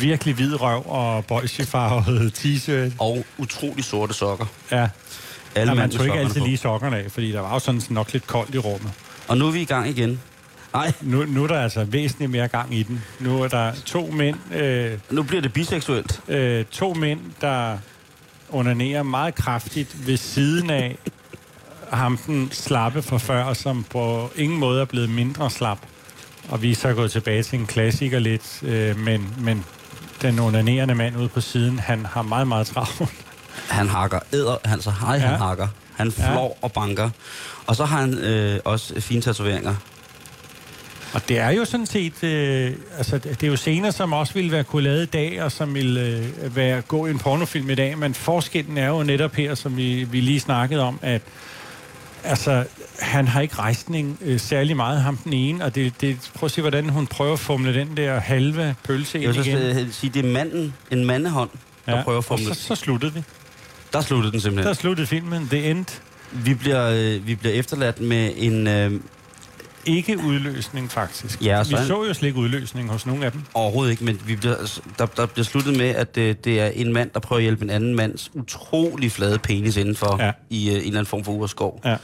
[0.00, 2.92] virkelig hvid røv og bolsjefarvet t-shirt.
[2.98, 4.46] Og utrolig sorte sokker.
[4.72, 4.88] Ja.
[5.54, 8.12] Alle ja, man tog ikke altid lige sokkerne af, fordi der var jo sådan nok
[8.12, 8.92] lidt koldt i rummet.
[9.28, 10.20] Og nu er vi i gang igen.
[10.78, 10.92] Nej.
[11.00, 13.04] Nu, nu er der altså væsentligt mere gang i den.
[13.20, 14.54] Nu er der to mænd...
[14.54, 16.20] Øh, nu bliver det biseksuelt.
[16.28, 17.78] Øh, to mænd, der
[18.50, 20.98] onanerer meget kraftigt ved siden af
[21.90, 25.78] ham den slappe fra før, som på ingen måde er blevet mindre slap.
[26.48, 29.64] Og vi er så gået tilbage til en klassiker lidt, øh, men, men
[30.22, 33.12] den onanerende mand ude på siden, han har meget, meget travlt.
[33.68, 35.18] Han hakker æder, han så hej, ja.
[35.18, 35.68] han hakker.
[35.96, 36.64] Han flår ja.
[36.66, 37.10] og banker.
[37.66, 39.74] Og så har han øh, også fine tatoveringer.
[41.18, 44.52] Og det er jo sådan set, øh, altså det er jo scener, som også ville
[44.52, 46.00] være kunne lavet i dag, og som ville
[46.42, 49.76] øh, være, gå i en pornofilm i dag, men forskellen er jo netop her, som
[49.76, 51.22] vi, vi lige snakkede om, at
[52.24, 52.64] altså,
[53.00, 56.50] han har ikke rejsning øh, særlig meget, ham den ene, og det, det, prøv at
[56.50, 59.86] se, hvordan hun prøver at fumle den der halve pølse Jeg ind vil så igen.
[59.86, 61.50] øh, sige, det er manden, en mandehånd,
[61.86, 62.54] der Ja, prøver at og formle.
[62.54, 63.22] så, så sluttede vi.
[63.92, 64.68] Der sluttede den simpelthen.
[64.68, 65.48] Der sluttede filmen.
[65.48, 65.86] The End.
[66.32, 68.66] Vi bliver, øh, vi bliver efterladt med en...
[68.66, 69.00] Øh,
[69.88, 71.42] Ikke udløsning, faktisk.
[71.44, 73.40] Ja, vi så han- så jo slet ikke udløsning hos nogen af dem.
[73.54, 76.92] overhovedet ikke, men vi bliver, der, der bliver sluttet med, at det, det er en
[76.92, 80.32] mand, der prøver at hjælpe en anden mands utrolig flade penis indenfor Ja.
[80.50, 81.80] i øh, en eller anden form for urskov.
[81.84, 81.96] Ja.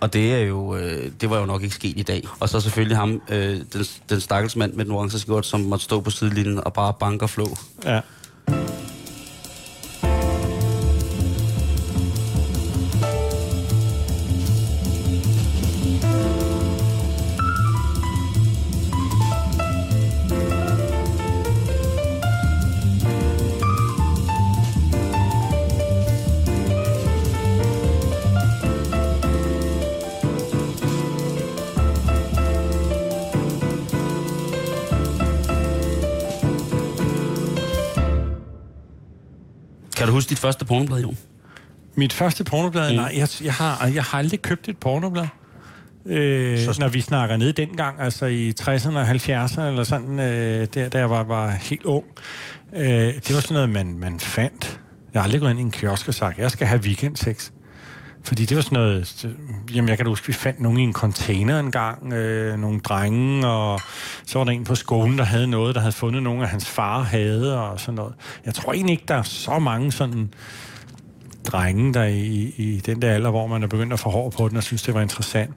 [0.00, 2.22] Og det er jo, øh, det var jo nok ikke sket i dag.
[2.40, 5.84] Og så selvfølgelig ham, øh, den, den stakkels mand med den orange skjort, som måtte
[5.84, 7.56] stå på sidelinjen og bare banke og flå.
[7.84, 8.00] Ja.
[40.66, 41.14] Første pornoblad, jo?
[41.94, 42.90] Mit første pornoblad?
[42.90, 42.96] Mm.
[42.96, 45.26] Nej, jeg, jeg, har, jeg har aldrig købt et pornoblad.
[46.06, 50.66] Øh, Så- når vi snakker ned dengang, altså i 60'erne og 70'erne, eller sådan, øh,
[50.74, 52.04] der, der var, var helt ung.
[52.76, 54.80] Øh, det var sådan noget, man, man fandt.
[55.14, 57.50] Jeg har aldrig gået ind i en kiosk og sagt, jeg skal have weekendsex.
[58.24, 59.28] Fordi det var sådan noget...
[59.74, 63.46] Jamen, jeg kan da huske, vi fandt nogen i en container engang, øh, nogle drenge,
[63.46, 63.80] og
[64.26, 66.68] så var der en på skolen, der havde noget, der havde fundet nogen, af hans
[66.68, 68.14] far havde, og sådan noget.
[68.46, 70.34] Jeg tror egentlig ikke, der er så mange sådan
[71.44, 74.48] drenge, der i, i den der alder, hvor man er begyndt at få hår på
[74.48, 75.54] den, og synes, det var interessant,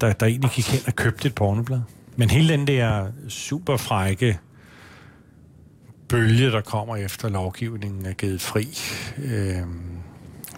[0.00, 1.80] der, der egentlig gik hen og købte et pornoblad.
[2.16, 4.38] Men hele den der super frække
[6.08, 8.68] bølge, der kommer efter lovgivningen er givet fri,
[9.18, 9.62] øh,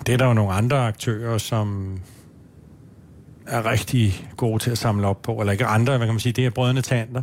[0.06, 1.98] det er der jo nogle andre aktører, som
[3.46, 6.32] er rigtig gode til at samle op på, eller ikke andre, hvad kan man sige,
[6.32, 7.22] det er brødrene tanter,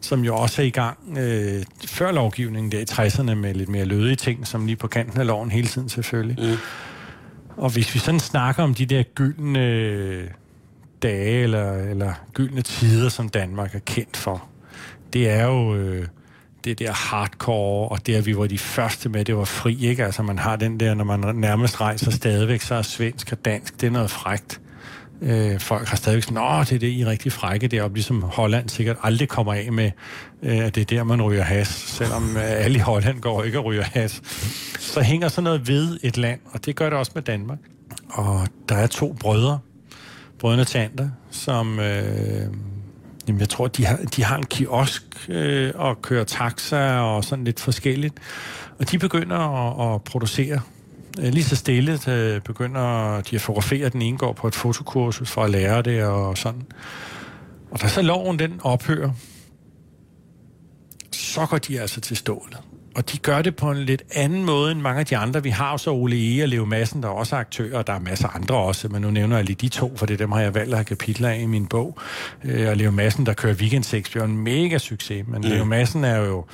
[0.00, 3.84] som jo også er i gang øh, før lovgivningen der i 60'erne med lidt mere
[3.84, 6.50] lødige ting, som lige på kanten af loven hele tiden selvfølgelig.
[6.50, 6.56] Mm.
[7.56, 10.28] Og hvis vi sådan snakker om de der gyldne
[11.02, 14.44] dage, eller, eller gyldne tider, som Danmark er kendt for,
[15.12, 16.06] det er jo øh,
[16.64, 20.04] det der hardcore, og det, at vi var de første med, det var fri, ikke?
[20.04, 23.80] Altså, man har den der, når man nærmest rejser stadigvæk, så er svensk og dansk,
[23.80, 24.60] det er noget frægt.
[25.22, 28.22] Øh, folk har stadigvæk sådan, åh, det er det, I er rigtig frække deroppe, ligesom
[28.22, 29.90] Holland sikkert aldrig kommer af med,
[30.42, 33.58] øh, at det er der, man ryger has, selvom øh, alle i Holland går ikke
[33.58, 34.22] og ryger has.
[34.78, 37.58] Så hænger sådan noget ved et land, og det gør det også med Danmark.
[38.08, 39.58] Og der er to brødre,
[40.38, 41.80] brødrene Tander, som...
[41.80, 42.46] Øh,
[43.28, 47.44] Jamen, jeg tror, de har, de har en kiosk øh, og kører taxa og sådan
[47.44, 48.14] lidt forskelligt.
[48.78, 50.60] Og de begynder at, at producere
[51.18, 51.98] øh, lige så stille.
[52.08, 53.88] Øh, begynder de at fotografere.
[53.88, 56.62] Den ene går på et fotokursus for at lære det og sådan.
[57.70, 59.10] Og da så loven den ophører,
[61.12, 62.58] så går de altså til stålet.
[62.94, 65.42] Og de gør det på en lidt anden måde end mange af de andre.
[65.42, 66.42] Vi har jo så Ole E.
[66.42, 69.02] og Leo Madsen, der er også aktører, og der er masser af andre også, men
[69.02, 71.28] nu nævner jeg lige de to, for det dem har jeg valgt at have kapitler
[71.28, 71.98] af i min bog.
[72.44, 75.48] Øh, og Leo Madsen, der kører Weekend Sex, bliver en mega succes, men mm.
[75.48, 76.44] Leo Madsen er jo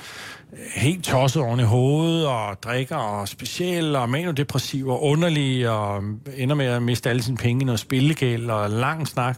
[0.75, 6.03] helt tosset oven i hovedet, og drikker, og speciel, og manodepressiv, og underlig, og
[6.37, 9.37] ender med at miste alle sine penge i noget spillegæld, og lang snak.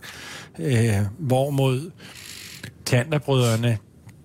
[0.59, 1.91] Øh, hvorimod
[2.85, 3.77] Tanderbrødrene,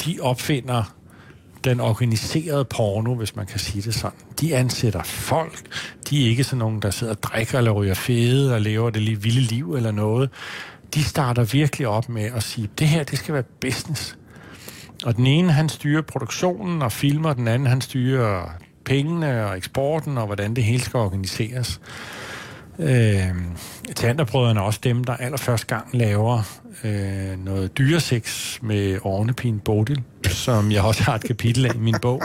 [0.05, 0.95] de opfinder
[1.65, 4.19] den organiserede porno, hvis man kan sige det sådan.
[4.41, 5.61] De ansætter folk.
[6.11, 9.03] De er ikke sådan nogen, der sidder og drikker eller ryger fede og lever det
[9.03, 10.31] lige vilde liv eller noget.
[10.95, 14.19] De starter virkelig op med at sige, det her, det skal være business.
[15.05, 18.51] Og den ene, han styrer produktionen og filmer, den anden, han styrer
[18.85, 21.81] pengene og eksporten og hvordan det hele skal organiseres.
[22.79, 23.35] Øh,
[23.97, 26.43] Tanderbrødrene er også dem, der allerførst gang laver
[26.85, 31.97] øh, noget dyresex med Ornepin Bodil, som jeg også har et kapitel af i min
[32.03, 32.23] bog.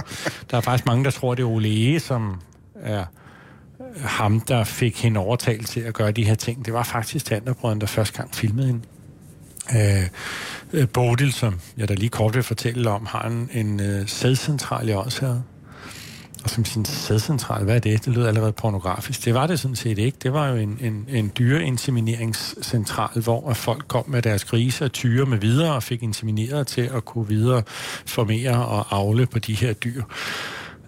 [0.51, 2.41] Der er faktisk mange, der tror, det er Ole E., som
[2.75, 3.05] er
[3.97, 6.65] ham, der fik hende overtalt til at gøre de her ting.
[6.65, 8.81] Det var faktisk Tanderbrødrene, der første gang filmede hende.
[9.75, 10.09] Øh,
[10.73, 14.89] øh Bodil, som jeg da lige kort vil fortælle om, har en, en øh, sædcentral
[14.89, 15.41] i Ådsherred.
[16.43, 18.05] Og som sin sædcentral, hvad er det?
[18.05, 19.25] Det lyder allerede pornografisk.
[19.25, 20.17] Det var det sådan set ikke.
[20.23, 25.25] Det var jo en, en, en dyreinsemineringscentral, hvor folk kom med deres grise og tyre
[25.25, 27.63] med videre og fik insemineret til at kunne videre
[28.05, 30.03] formere og afle på de her dyr.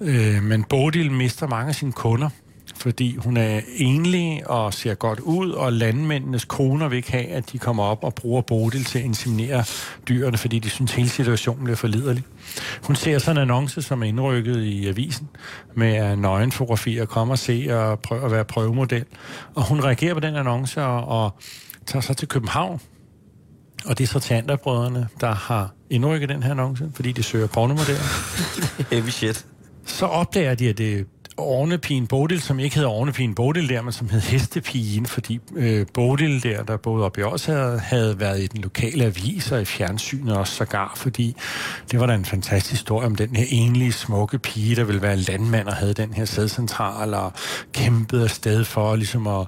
[0.02, 2.30] Øh, men Bodil mister mange af sine kunder,
[2.78, 7.52] fordi hun er enlig og ser godt ud, og landmændenes koner vil ikke have, at
[7.52, 9.64] de kommer op og bruger Bodil til at inseminere
[10.08, 12.24] dyrene, fordi de synes, hele situationen bliver for liderlig.
[12.84, 15.30] Hun ser sådan en annonce, som er indrykket i avisen,
[15.74, 19.06] med nøgenfotografier, kommer og se og prøve at være prøvemodel.
[19.56, 21.32] Og hun reagerer på den annonce og, og
[21.86, 22.80] tager så til København,
[23.86, 28.04] og det er så Tanderbrødrene, der har indrykket den her annonce, fordi de søger pornomodeller.
[28.92, 29.46] Heavy shit.
[29.86, 34.10] Så opdager de, at det Ornepigen Bodil, som ikke hedder Ornepigen Bodil der, men som
[34.10, 38.48] hed Hestepigen, fordi øh, Bodil der, der boede oppe i os, havde, havde været i
[38.48, 41.36] den lokale avis og i fjernsynet også sågar, fordi
[41.92, 45.16] det var da en fantastisk historie om den her enlige smukke pige, der ville være
[45.16, 47.34] landmand og havde den her sædcentral og
[47.74, 49.48] kæmpede afsted for ligesom at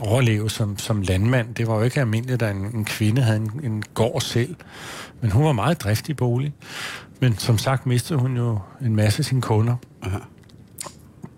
[0.00, 1.54] overleve som, som landmand.
[1.54, 4.56] Det var jo ikke almindeligt, at en, en kvinde havde en, en gård selv,
[5.20, 6.52] men hun var meget driftig bolig.
[7.20, 9.76] Men som sagt mistede hun jo en masse af sine kunder.
[10.02, 10.18] Aha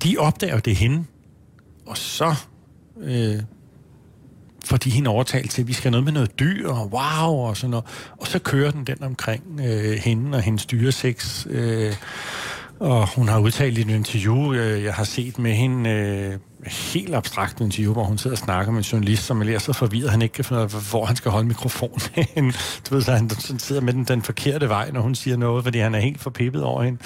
[0.03, 1.05] de opdager det hende,
[1.87, 2.35] og så
[3.01, 3.43] øh,
[4.65, 7.35] får de hende overtalt til, at vi skal have noget med noget dyr, og wow,
[7.35, 7.85] og sådan noget.
[8.19, 11.47] Og så kører den den omkring øh, hende og hendes dyreseks.
[11.51, 11.95] Øh,
[12.81, 17.15] og hun har udtalt i et interview, øh, jeg har set med hende, øh, helt
[17.15, 20.23] abstrakt interview, hvor hun sidder og snakker med en journalist, som er så forvirret, han
[20.23, 22.01] ikke kan finde ud af, hvor han skal holde mikrofonen.
[22.91, 25.79] du ved, så han sidder med den, den forkerte vej, når hun siger noget, fordi
[25.79, 26.99] han er helt forpippet over hende.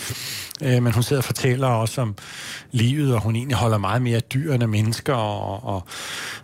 [0.63, 2.15] Øh, men hun sidder og fortæller også om
[2.71, 5.85] livet, og hun egentlig holder meget mere af dyr end af mennesker, og, og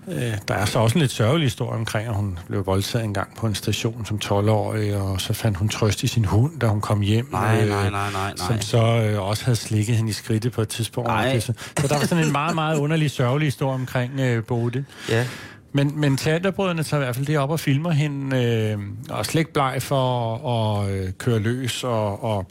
[0.09, 3.15] øh, der er så også en lidt sørgelig historie omkring, at hun blev voldtaget en
[3.15, 6.67] gang på en station som 12-årig, og så fandt hun trøst i sin hund, da
[6.67, 7.29] hun kom hjem.
[7.33, 8.33] Nej, øh, nej, nej, nej, nej.
[8.37, 11.09] Som så øh, også havde slikket hende i skridtet på et tidspunkt.
[11.09, 11.41] Nej.
[11.41, 14.85] Så, så der var sådan en meget, meget underlig, sørgelig historie omkring øh, Bode.
[15.09, 15.27] Ja.
[15.73, 18.79] Men, men teaterbrødrene tager i hvert fald det op og filmer hende, øh,
[19.11, 22.47] og slet ikke bleg for at øh, køre løs, og, og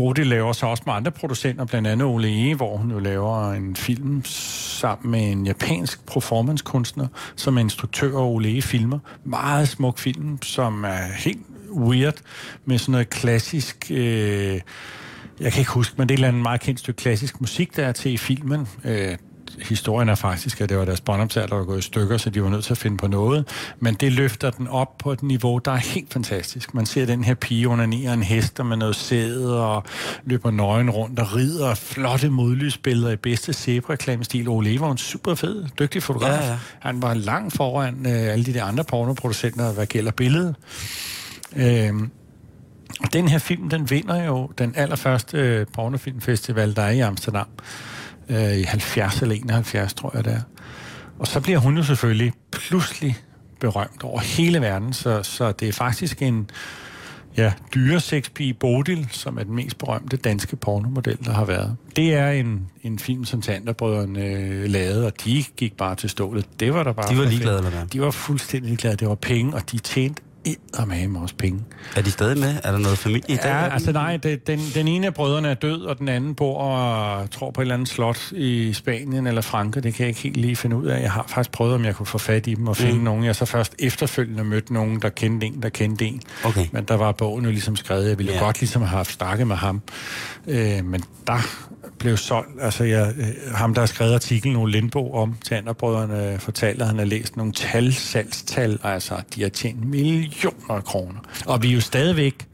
[0.00, 3.52] Bodil laver så også med andre producenter, blandt andet Ole E., hvor hun jo laver
[3.52, 8.62] en film sammen med en japansk performancekunstner, som er instruktør og Ole E.
[8.62, 8.98] filmer.
[9.24, 12.14] Meget smuk film, som er helt weird,
[12.64, 13.86] med sådan noget klassisk...
[13.90, 14.60] Øh,
[15.40, 17.76] jeg kan ikke huske, men det er et eller andet meget kendt stykke klassisk musik,
[17.76, 18.68] der er til i filmen.
[18.84, 19.16] Øh,
[19.58, 22.42] historien er faktisk, at det var deres båndoptager, der var gået i stykker, så de
[22.42, 23.48] var nødt til at finde på noget.
[23.78, 26.74] Men det løfter den op på et niveau, der er helt fantastisk.
[26.74, 29.84] Man ser den her pige under en hest med noget sæde og
[30.24, 34.48] løber nøgen rundt og rider flotte modlysbilleder i bedste zebra-reklamestil.
[34.48, 36.42] Ole var en super fed, dygtig fotograf.
[36.42, 36.58] Ja, ja.
[36.78, 40.54] Han var langt foran øh, alle de der andre pornoproducenter, hvad gælder billedet.
[41.56, 41.92] Øh,
[43.12, 47.46] den her film, den vinder jo den allerførste øh, pornofilmfestival, der er i Amsterdam
[48.30, 50.40] øh, i 70 eller 71, tror jeg det er.
[51.18, 53.16] Og så bliver hun jo selvfølgelig pludselig
[53.60, 56.50] berømt over hele verden, så, så det er faktisk en
[57.36, 61.76] ja, dyresexpige Bodil, som er den mest berømte danske pornomodel, der har været.
[61.96, 66.60] Det er en, en film, som Tanderbrødrene øh, lavede, og de gik bare til stålet.
[66.60, 67.12] Det var der bare...
[67.12, 67.86] De var ligeglade, eller hvad?
[67.86, 68.96] De var fuldstændig ligeglade.
[68.96, 70.22] Det var penge, og de tjente
[71.08, 71.60] med også penge.
[71.96, 72.54] Er de stadig med?
[72.64, 73.50] Er der noget familie i dag?
[73.50, 76.58] Ja, altså nej, det, den, den ene af brødrene er død, og den anden bor
[76.58, 79.82] og tror på et eller andet slot i Spanien eller Frankrig.
[79.82, 81.02] Det kan jeg ikke helt lige finde ud af.
[81.02, 83.04] Jeg har faktisk prøvet, om jeg kunne få fat i dem og finde mm.
[83.04, 83.24] nogen.
[83.24, 86.22] Jeg så først efterfølgende mødt nogen, der kendte en, der kendte en.
[86.44, 86.66] Okay.
[86.72, 88.08] Men der var bogen jo ligesom skrevet.
[88.08, 88.38] Jeg ville ja.
[88.38, 89.82] godt ligesom have haft snakket med ham.
[90.46, 91.38] Øh, men der
[92.00, 92.50] blev solgt.
[92.60, 96.98] Altså, jeg, øh, ham, der har skrevet artiklen, Ole Lindbo, om Tanderbrødrene, fortalte, at han
[96.98, 98.78] har læst nogle tal, salgstal.
[98.82, 101.20] Altså, de har tjent millioner af kroner.
[101.46, 102.46] Og vi er jo stadigvæk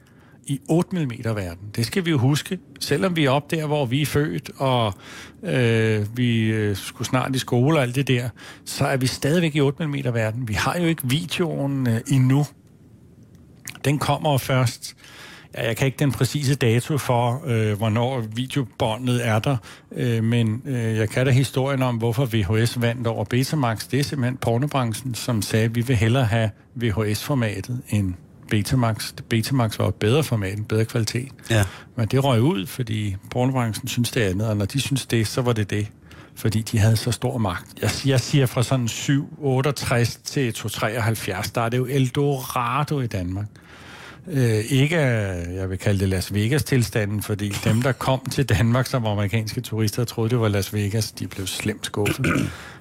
[0.46, 1.68] i 8 mm verden.
[1.76, 2.58] Det skal vi jo huske.
[2.80, 4.94] Selvom vi er op der, hvor vi er født, og
[5.42, 8.28] øh, vi øh, skulle snart i skole og alt det der,
[8.64, 10.48] så er vi stadigvæk i 8 mm verden.
[10.48, 12.46] Vi har jo ikke videoen øh, endnu.
[13.84, 14.96] Den kommer først
[15.54, 19.56] jeg kan ikke den præcise dato for, øh, hvornår videobåndet er der,
[19.92, 23.88] øh, men øh, jeg kan da historien om, hvorfor VHS vandt over Betamax.
[23.88, 28.14] Det er simpelthen pornobranchen, som sagde, at vi vil hellere have VHS-formatet end
[28.50, 29.12] Betamax.
[29.28, 31.28] Betamax var et bedre format, en bedre kvalitet.
[31.50, 31.64] Ja.
[31.96, 35.42] Men det røg ud, fordi pornobranchen synes det andet, og når de synes det, så
[35.42, 35.88] var det det
[36.36, 37.66] fordi de havde så stor magt.
[37.82, 43.46] Jeg, jeg siger fra sådan 768 til 273, der er det jo Eldorado i Danmark.
[44.28, 49.06] Øh, ikke, jeg vil kalde det Las Vegas-tilstanden, fordi dem, der kom til Danmark som
[49.06, 52.26] amerikanske turister, troede, det var Las Vegas, de blev slemt skuffet.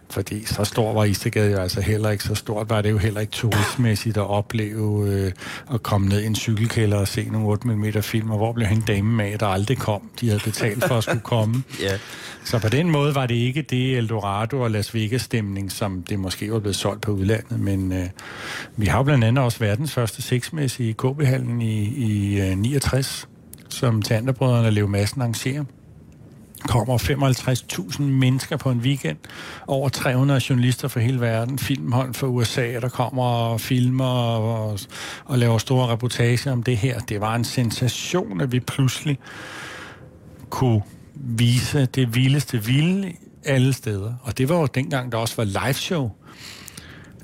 [0.09, 2.23] Fordi så stor var Istegade jo altså heller ikke.
[2.23, 5.31] Så stort var det jo heller ikke turistmæssigt at opleve øh,
[5.73, 8.67] at komme ned i en cykelkælder og se nogle 8 mm film, og hvor blev
[8.67, 10.09] hende dame med, der aldrig kom.
[10.21, 11.63] De havde betalt for at skulle komme.
[11.81, 11.97] ja.
[12.43, 16.51] Så på den måde var det ikke det Eldorado og Las Vegas-stemning, som det måske
[16.51, 17.59] var blevet solgt på udlandet.
[17.59, 18.05] Men øh,
[18.77, 23.27] vi har blandt andet også verdens første sexmæssige i KB-hallen i, i øh, 69,
[23.69, 25.63] som Tanderbrødrene Leo Madsen arrangerer
[26.67, 29.17] kommer 55.000 mennesker på en weekend.
[29.67, 31.59] Over 300 journalister fra hele verden.
[31.59, 34.79] Filmhold fra USA, der kommer og filmer og,
[35.25, 36.99] og laver store reportager om det her.
[36.99, 39.19] Det var en sensation, at vi pludselig
[40.49, 40.81] kunne
[41.15, 43.13] vise det vildeste vilde
[43.45, 44.13] alle steder.
[44.21, 46.11] Og det var jo dengang, der også var live show.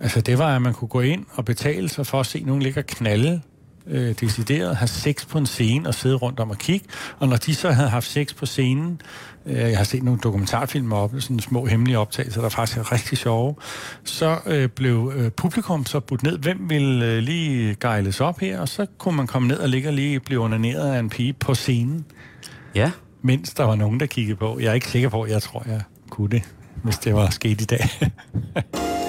[0.02, 2.62] Altså det var, at man kunne gå ind og betale sig for at se nogen
[2.62, 3.42] ligge og knalde
[3.88, 6.86] øh, decideret, have sex på en scene og sidde rundt om og kigge.
[7.20, 9.02] Og når de så havde haft sex på scenen,
[9.46, 13.18] øh, jeg har set nogle dokumentarfilmer op, sådan små hemmelige optagelser, der faktisk er rigtig
[13.18, 13.56] sjove,
[14.04, 18.60] så øh, blev øh, publikum så budt ned, hvem vil øh, lige gejles op her,
[18.60, 21.34] og så kunne man komme ned og ligge og lige blive onaneret af en pige
[21.34, 22.06] på scenen.
[22.76, 22.92] Ja.
[23.24, 24.60] Mens der var nogen, der kiggede på.
[24.60, 26.44] Jeg er ikke sikker på, jeg tror, jeg kunne det,
[26.84, 27.90] hvis det var sket i dag.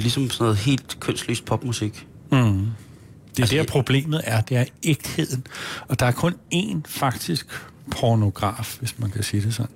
[0.00, 2.06] er ligesom sådan noget helt kønsløst popmusik.
[2.32, 2.38] Mm.
[2.38, 5.46] Det er Altså, der problemet er, det er ægtheden.
[5.88, 7.46] Og der er kun én faktisk
[7.90, 9.70] pornograf, hvis man kan sige det sådan.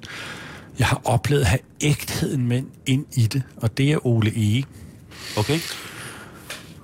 [0.78, 4.64] Jeg har oplevet at have ægtheden med ind i det, og det er Ole Ege.
[5.36, 5.58] Okay?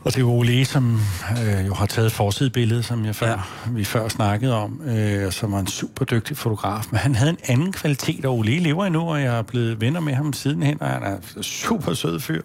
[0.04, 1.00] Og det er Ole som
[1.46, 3.70] øh, jo har taget forsidebilledet, som jeg før, ja.
[3.72, 6.84] vi før snakkede om, øh, som var en super dygtig fotograf.
[6.90, 10.00] Men han havde en anden kvalitet, og Ole lever endnu, og jeg er blevet venner
[10.00, 12.42] med ham sidenhen, og han er en super sød fyr.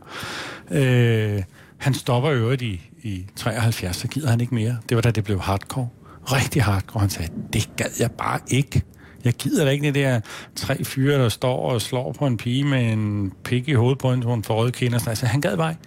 [0.72, 1.44] Øh,
[1.78, 4.78] han stopper øvrigt i, i 73, så gider han ikke mere.
[4.90, 5.88] Det var da det blev hardcore.
[6.24, 7.00] Rigtig hardcore.
[7.02, 8.82] Han sagde, det gad jeg bare ikke.
[9.24, 10.20] Jeg gider da ikke det der
[10.56, 14.12] tre fyre, der står og slår på en pige med en pik i hovedet på
[14.12, 14.98] en, så hun får røde kinder.
[14.98, 15.82] Så altså, han gad bare ikke.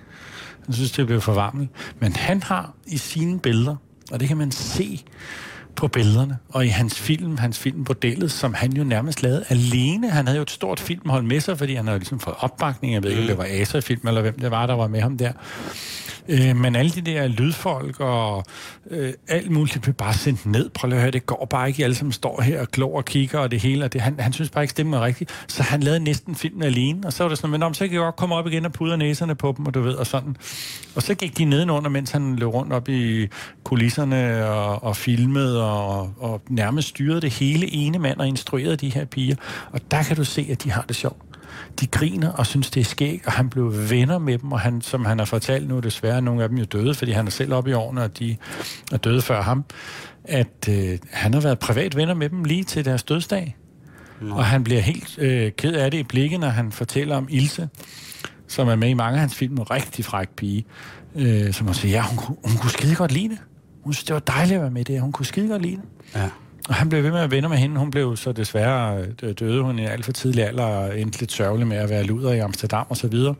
[0.68, 1.70] Han synes, det blev for varmt.
[2.00, 3.76] Men han har i sine billeder,
[4.12, 5.04] og det kan man se
[5.76, 10.10] på billederne, og i hans film, hans film Bordellet, som han jo nærmest lavede alene.
[10.10, 12.94] Han havde jo et stort filmhold med sig, fordi han havde ligesom fået opbakning.
[12.94, 15.18] Jeg ved ikke, om det var Asa-film, eller hvem det var, der var med ham
[15.18, 15.32] der.
[16.28, 18.44] Øh, men alle de der lydfolk og
[18.90, 20.70] øh, alt muligt blev bare sendt ned.
[20.70, 21.80] Prøv lige at høre, det går bare ikke.
[21.80, 23.84] I alle sammen står her og klog og kigger, og det hele.
[23.84, 25.44] Og det, han, han synes bare ikke, stemmer rigtigt.
[25.48, 27.06] Så han lavede næsten filmen alene.
[27.06, 28.72] Og så var det sådan, men om, så kan jeg godt komme op igen og
[28.72, 30.36] pudre næserne på dem, og du ved, og sådan.
[30.96, 33.28] Og så gik de nedenunder, mens han løb rundt op i
[33.64, 38.90] kulisserne og, og filmede og, og nærmest styrede det hele ene mand og instruerede de
[38.90, 39.36] her piger.
[39.72, 41.27] Og der kan du se, at de har det sjovt
[41.80, 44.80] de griner og synes, det er skægt, og han blev venner med dem, og han,
[44.82, 47.52] som han har fortalt nu, desværre nogle af dem jo døde, fordi han er selv
[47.54, 48.36] oppe i årene, og de
[48.92, 49.64] er døde før ham,
[50.24, 53.56] at øh, han har været privat venner med dem lige til deres dødsdag.
[54.20, 54.34] Nå.
[54.34, 57.68] Og han bliver helt øh, ked af det i blikket, når han fortæller om Ilse,
[58.48, 60.64] som er med i mange af hans film, en rigtig fræk pige,
[61.14, 63.38] øh, som han siger, ja, hun, kunne- hun kunne skide godt lide det.
[63.84, 65.76] Hun synes, det var dejligt at være med i det, hun kunne skide godt lide
[65.76, 65.84] det.
[66.20, 66.28] Ja.
[66.68, 67.78] Og han blev ved med at vende med hende.
[67.78, 71.32] Hun blev så desværre øh, døde hun i alt for tidlig alder, og endte lidt
[71.32, 73.34] sørgelig med at være luder i Amsterdam og så videre.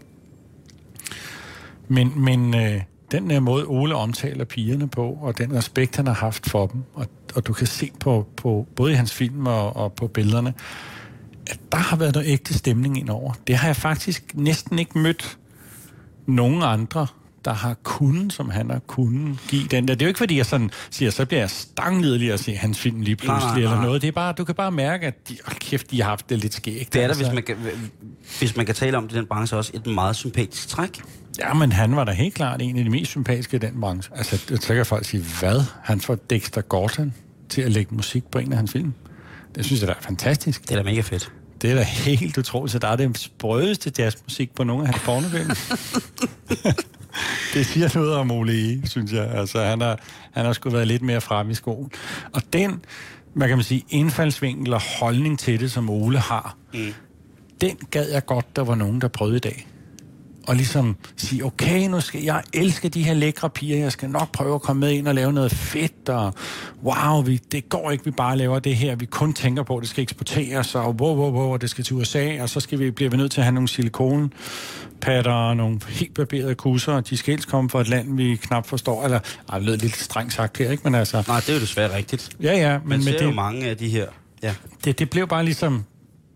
[1.88, 6.14] Men, men øh, den der måde, Ole omtaler pigerne på, og den respekt, han har
[6.14, 9.76] haft for dem, og, og du kan se på, på både i hans film og,
[9.76, 10.54] og på billederne,
[11.50, 13.32] at der har været noget ægte stemning indover.
[13.46, 15.38] Det har jeg faktisk næsten ikke mødt
[16.26, 17.06] nogen andre,
[17.48, 19.94] der har kunnet, som han har kunnet give den der.
[19.94, 22.78] Det er jo ikke, fordi jeg sådan siger, så bliver jeg stanglidelig at se hans
[22.78, 23.84] film lige pludselig Nej, nej, eller nej.
[23.84, 24.02] noget.
[24.02, 26.38] Det er bare, du kan bare mærke, at de, oh, kæft, de har haft det
[26.38, 26.92] lidt skægt.
[26.92, 27.24] Det er der, altså.
[27.24, 27.56] hvis man, kan,
[28.38, 31.00] hvis man kan tale om det i den branche, også et meget sympatisk træk.
[31.38, 34.16] Ja, men han var da helt klart en af de mest sympatiske i den branche.
[34.16, 35.62] Altså, så kan folk sige, hvad?
[35.82, 37.14] Han får Dexter Gordon
[37.48, 38.92] til at lægge musik på en af hans film.
[39.54, 40.62] Det synes jeg da er fantastisk.
[40.62, 41.32] Det er da mega fedt.
[41.62, 45.04] Det er da helt utroligt, så der er det sprødeste jazzmusik på nogle af hans
[45.04, 45.50] pornofilm.
[47.54, 49.30] det siger noget om Ole E., synes jeg.
[49.30, 49.98] Altså, han har,
[50.32, 51.90] han har sgu været lidt mere frem i skoen.
[52.32, 52.84] Og den,
[53.34, 56.94] hvad kan man sige, indfaldsvinkel og holdning til det, som Ole har, mm.
[57.60, 59.66] den gad jeg godt, der var nogen, der prøvede i dag.
[60.48, 64.32] Og ligesom sige, okay, nu skal jeg elske de her lækre piger, jeg skal nok
[64.32, 66.34] prøve at komme med ind og lave noget fedt, og
[66.84, 69.80] wow, vi, det går ikke, vi bare laver det her, vi kun tænker på, at
[69.80, 72.78] det skal eksporteres, og wow, wow, wow, og det skal til USA, og så skal
[72.78, 77.10] vi, bliver vi nødt til at have nogle silikonpatter og nogle helt barberede kusser, og
[77.10, 79.96] de skal helst komme fra et land, vi knap forstår, eller, ej, det lød lidt
[79.96, 82.30] strengt sagt her, ikke, men altså, Nej, det er jo desværre rigtigt.
[82.42, 84.06] ja, ja, Men ser med jo det, mange af de her...
[84.42, 84.54] Ja.
[84.84, 85.84] det, det blev bare ligesom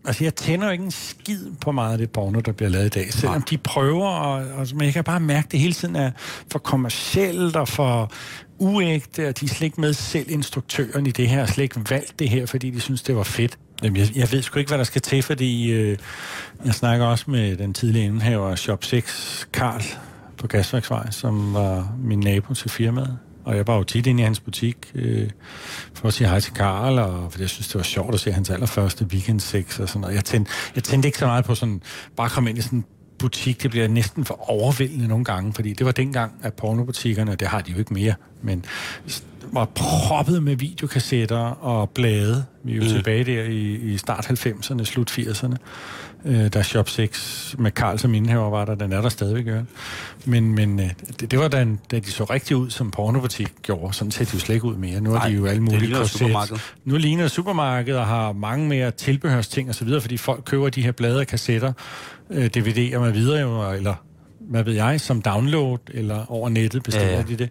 [0.05, 2.85] altså jeg tænder jo ikke en skid på meget af det porno, der bliver lavet
[2.85, 3.13] i dag.
[3.13, 6.11] Selvom de prøver, og, og, men jeg kan bare mærke, at det hele tiden er
[6.51, 8.11] for kommercielt og for
[8.57, 11.89] uægte, og de er slet ikke med selv instruktøren i det her, og slet ikke
[11.89, 13.57] valgt det her, fordi de synes, det var fedt.
[13.83, 15.97] Jamen, jeg, jeg ved sgu ikke, hvad der skal til, fordi øh,
[16.65, 19.83] jeg snakker også med den tidlige indehaver Shop 6, Karl
[20.37, 23.17] på Gasværksvej, som var min nabo til firmaet.
[23.43, 25.29] Og jeg var jo tit inde i hans butik øh,
[25.93, 28.31] for at sige hej til Karl, og fordi jeg synes, det var sjovt at se
[28.31, 30.15] hans allerførste weekend sex og sådan noget.
[30.15, 31.81] Jeg tændte, jeg tændte ikke så meget på sådan,
[32.15, 32.83] bare komme ind i sådan
[33.19, 37.47] butik, det bliver næsten for overvældende nogle gange, fordi det var dengang, at pornobutikkerne, det
[37.47, 38.65] har de jo ikke mere, men
[39.51, 42.45] var proppet med videokassetter og blade.
[42.63, 42.89] Vi er jo mm.
[42.89, 45.55] tilbage der i, i start 90'erne, slut 80'erne.
[46.25, 49.47] Øh, der Shop 6 med Karl som indhæver var der, den er der stadigvæk.
[49.47, 49.61] Ja.
[50.25, 53.93] Men, men øh, det, det var da, da de så rigtig ud, som pornobutik gjorde.
[53.93, 55.01] Sådan ser de jo slet ikke ud mere.
[55.01, 56.75] Nu er Ej, de jo alle mulige korset.
[56.85, 61.19] Nu ligner supermarkedet og har mange mere tilbehørsting osv., fordi folk køber de her blade
[61.19, 61.73] og kassetter,
[62.29, 63.95] øh, DVD'er med videre, eller
[64.49, 67.23] hvad ved jeg, som download eller over nettet bestiller ja, ja.
[67.27, 67.49] de det.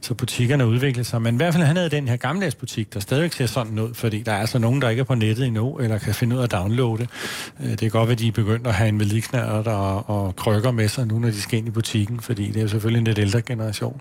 [0.00, 1.22] Så butikkerne udvikler sig.
[1.22, 3.94] Men i hvert fald han havde den her gammeldags butik, der stadigvæk ser sådan ud,
[3.94, 6.40] fordi der er altså nogen, der ikke er på nettet endnu, eller kan finde ud
[6.40, 7.06] af at downloade.
[7.60, 10.70] Øh, det er godt, at de er begyndt at have en vedligknader og, og krykker
[10.70, 13.04] med sig nu, når de skal ind i butikken, fordi det er jo selvfølgelig en
[13.04, 14.00] lidt ældre generation.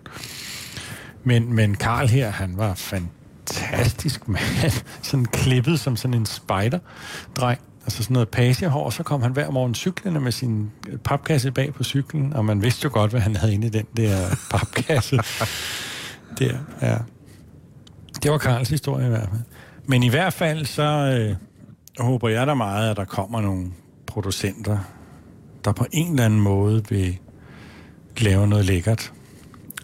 [1.23, 4.83] Men, men Karl her, han var fantastisk mand.
[5.01, 9.51] Sådan klippet som sådan en spider-dreng altså sådan noget pagehår, og så kom han hver
[9.51, 10.71] morgen cyklende med sin
[11.03, 13.85] papkasse bag på cyklen, og man vidste jo godt, hvad han havde inde i den
[13.97, 15.15] der papkasse.
[16.39, 16.97] der, ja.
[18.23, 19.41] Det var Karls historie i hvert fald.
[19.85, 21.35] Men i hvert fald, så øh,
[21.99, 23.71] håber jeg da meget, at der kommer nogle
[24.07, 24.77] producenter,
[25.65, 27.17] der på en eller anden måde vil
[28.17, 29.13] lave noget lækkert,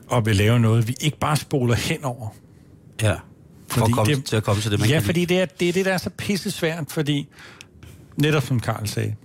[0.08, 2.30] og vil lave noget, vi ikke bare spoler henover.
[3.02, 3.16] Ja,
[3.68, 5.42] for fordi at komme, det, til at komme til det, man Ja, kan fordi det
[5.42, 7.28] er, det er det, der er så pisse svært, fordi
[8.18, 9.16] netop som Karl sagde,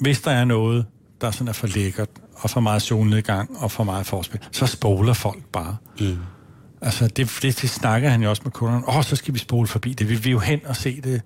[0.00, 0.86] hvis der er noget,
[1.20, 5.12] der sådan er for lækkert, og for meget solnedgang, og for meget forspil, så spoler
[5.12, 5.76] folk bare.
[6.00, 6.16] Mm.
[6.80, 8.88] Altså, det, det, det snakker han jo også med kunderne.
[8.88, 10.08] Åh, oh, så skal vi spole forbi det.
[10.08, 11.22] Vi vil jo hen og se det.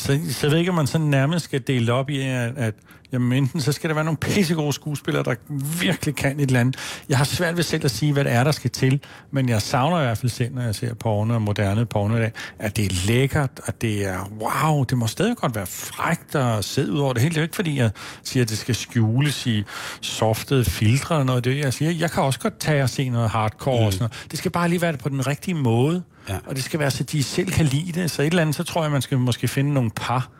[0.00, 2.74] Så, så jeg ved ikke, om man sådan nærmest skal dele op i, at, at
[3.12, 5.34] jamen enten så skal der være nogle pissegode skuespillere, der
[5.80, 6.76] virkelig kan et eller andet.
[7.08, 9.62] Jeg har svært ved selv at sige, hvad det er, der skal til, men jeg
[9.62, 12.76] savner i hvert fald selv, når jeg ser porno og moderne porno i dag, at
[12.76, 16.88] det er lækkert, at det er wow, det må stadig godt være frægt og sæd
[16.88, 17.34] ud over det hele.
[17.34, 17.90] Det er ikke, fordi jeg
[18.24, 19.64] siger, at det skal skjules i
[20.00, 21.44] softede filtre og noget.
[21.44, 23.86] Det jeg siger, jeg kan også godt tage og se noget hardcore mm.
[23.86, 24.30] og sådan noget.
[24.30, 26.02] Det skal bare lige være det på den rigtige måde.
[26.30, 26.38] Ja.
[26.46, 28.10] Og det skal være, så de selv kan lide det.
[28.10, 30.30] Så et eller andet, så tror jeg, man skal måske finde nogle par,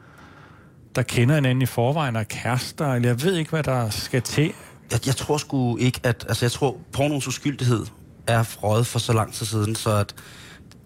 [0.95, 4.53] der kender hinanden i forvejen, og kærester, eller jeg ved ikke, hvad der skal til.
[4.93, 6.25] Jeg, jeg tror sgu ikke, at...
[6.29, 7.87] Altså, jeg tror, pornoens uskyldighed
[8.27, 10.15] er frøjet for så lang tid siden, så at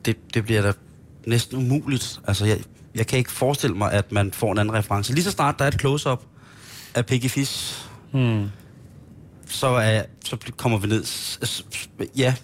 [0.05, 0.73] det, det bliver da
[1.27, 2.21] næsten umuligt.
[2.27, 2.59] Altså, jeg,
[2.95, 5.15] jeg kan ikke forestille mig, at man får en anden reference.
[5.15, 6.23] Lige så snart der er et close-up
[6.95, 8.49] af Peggy Fish, hmm.
[9.47, 11.05] så, er, så kommer vi ned...
[12.17, 12.35] Ja,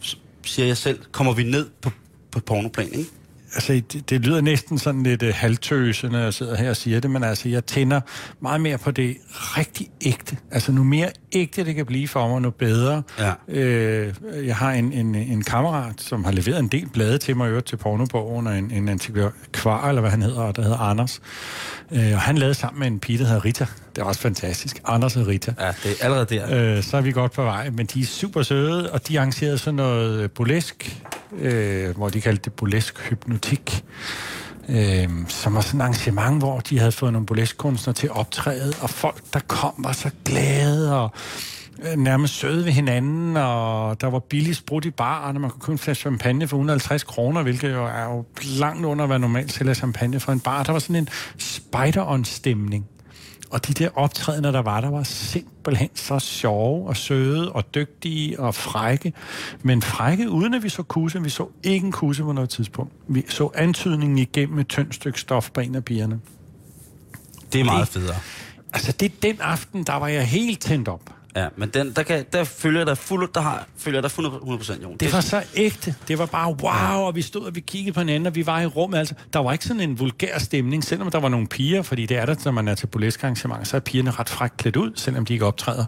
[0.45, 1.91] siger jeg selv, kommer vi ned på,
[2.33, 3.11] på pornoplan, ikke?
[3.55, 6.77] altså, det, det lyder næsten sådan lidt øh, uh, halvtøse, når jeg sidder her og
[6.77, 8.01] siger det, men altså, jeg tænder
[8.41, 10.37] meget mere på det rigtig ægte.
[10.51, 13.03] Altså, nu mere ægte det kan blive for mig, nu bedre.
[13.19, 13.33] Ja.
[13.49, 14.15] Øh,
[14.47, 17.67] jeg har en, en, en kammerat, som har leveret en del blade til mig, øvrigt
[17.67, 21.21] til pornobogen, og en, en antikvar, eller hvad han hedder, der hedder Anders.
[21.93, 23.67] Øh, og han lavede sammen med en pige, der hedder Rita.
[23.97, 24.81] Det er også fantastisk.
[24.85, 25.55] Anders og Rita.
[25.61, 26.77] Ja, det er allerede der.
[26.77, 29.59] Øh, så er vi godt på vej, men de er super søde, og de arrangerede
[29.59, 31.03] sådan noget burlesk,
[31.39, 33.85] øh, hvor de kaldte det burlesk hypnotik.
[34.71, 38.73] Øh, som var sådan et arrangement, hvor de havde fået nogle burleskunstnere til at optræde,
[38.83, 41.11] og folk, der kom, var så glade, og
[41.83, 45.73] øh, nærmest søde ved hinanden, og der var billig sprut i baren, man kunne købe
[45.73, 48.25] en flaske champagne for 150 kroner, hvilket jo er jo
[48.59, 50.63] langt under, hvad normalt sælger champagne for en bar.
[50.63, 51.09] Der var sådan en
[51.39, 52.87] spider-on-stemning.
[53.51, 58.41] Og de der optrædener, der var, der var simpelthen så sjove og søde og dygtige
[58.41, 59.13] og frække.
[59.63, 61.23] Men frække uden at vi så kusse.
[61.23, 62.93] Vi så ikke en kusse på noget tidspunkt.
[63.09, 66.21] Vi så antydningen igennem et tyndt stykke stof på en af pigerne.
[67.53, 68.17] Det er meget federe.
[68.73, 71.20] Altså, det er den aften, der var jeg helt tændt op.
[71.37, 74.97] Ja, men den, der, kan, der følger der fuld, der har, følger der 100%, Jon.
[74.97, 75.95] Det var så ægte.
[76.09, 78.61] Det var bare wow, og vi stod og vi kiggede på hinanden, og vi var
[78.61, 78.99] i rummet.
[78.99, 82.17] Altså, der var ikke sådan en vulgær stemning, selvom der var nogle piger, fordi det
[82.17, 84.93] er der, når man er til burlesk arrangement, så er pigerne ret frækt klædt ud,
[84.97, 85.85] selvom de ikke optræder.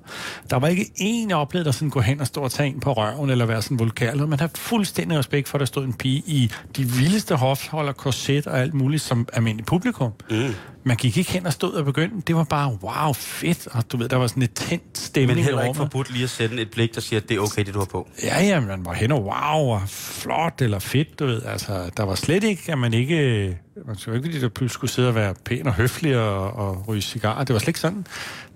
[0.51, 2.80] Der var ikke en, jeg oplevede, der sådan gå hen og stå og tage en
[2.80, 4.14] på røven, eller være sådan vulgær.
[4.14, 8.47] Man har fuldstændig respekt for, at der stod en pige i de vildeste hofholder, korset
[8.47, 10.12] og alt muligt som almindelig publikum.
[10.30, 10.55] Mm.
[10.85, 12.20] Man gik ikke hen og stod og begyndte.
[12.26, 13.68] Det var bare, wow, fedt.
[13.70, 16.30] Og du ved, der var sådan et tændt stemning Men heller ikke forbudt lige at
[16.30, 18.09] sende et blik, der siger, at det er okay, det du har på.
[18.22, 21.43] Ja, ja, man var hen og wow, og flot eller fedt, du ved.
[21.43, 23.59] Altså, der var slet ikke, at man ikke...
[23.87, 26.89] Man skulle ikke, fordi der pludselig skulle sidde og være pæn og høflig og, og
[26.89, 27.45] ryge cigarer.
[27.45, 28.07] Det var slet ikke sådan.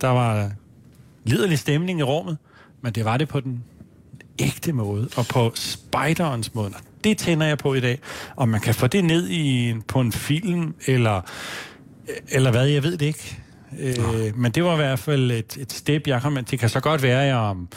[0.01, 0.51] Der var
[1.25, 2.39] liderlig stemning i rummet,
[2.83, 3.65] men det var det på den
[4.39, 6.73] ægte måde, og på spiderens måde.
[7.05, 7.99] Det tænder jeg på i dag.
[8.37, 11.21] Om man kan få det ned i, på en film, eller,
[12.31, 13.39] eller hvad, jeg ved det ikke.
[13.81, 16.81] Øh, men det var i hvert fald et, et step, jeg kom Det kan så
[16.81, 17.69] godt være, at jeg om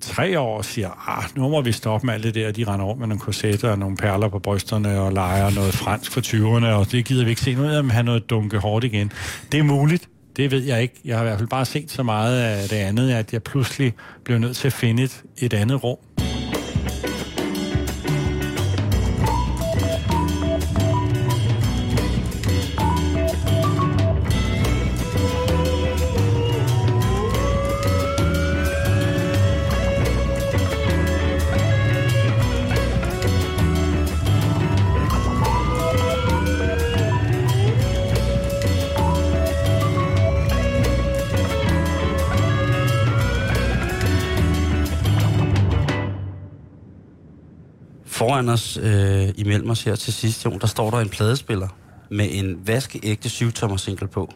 [0.00, 3.00] tre år siger, ah, nu må vi stoppe med alt det der, de render rundt
[3.00, 6.92] med nogle korsetter og nogle perler på brysterne og leger noget fransk for 20'erne, og
[6.92, 7.54] det gider vi ikke se.
[7.54, 9.12] Nu er have noget dunke hårdt igen.
[9.52, 10.08] Det er muligt.
[10.36, 10.94] Det ved jeg ikke.
[11.04, 13.94] Jeg har i hvert fald bare set så meget af det andet, at jeg pludselig
[14.24, 15.98] blev nødt til at finde et, et andet rum.
[48.18, 51.68] Foran os, øh, imellem os her til sidst, Jon, der står der en pladespiller
[52.10, 54.34] med en vaskeægte 7-tommer single på.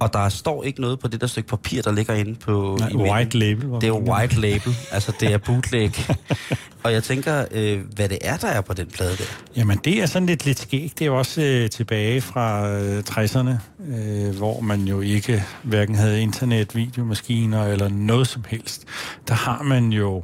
[0.00, 2.78] Og der står ikke noget på det der stykke papir, der ligger inde på...
[2.80, 5.92] Nej, white label, Det er jo white label, altså det er bootleg.
[6.84, 9.24] og jeg tænker, øh, hvad det er, der er på den plade der.
[9.56, 10.98] Jamen, det er sådan lidt, lidt skægt.
[10.98, 13.50] Det er jo også øh, tilbage fra øh, 60'erne,
[13.96, 18.84] øh, hvor man jo ikke hverken havde internet, videomaskiner eller noget som helst.
[19.28, 20.22] Der har man jo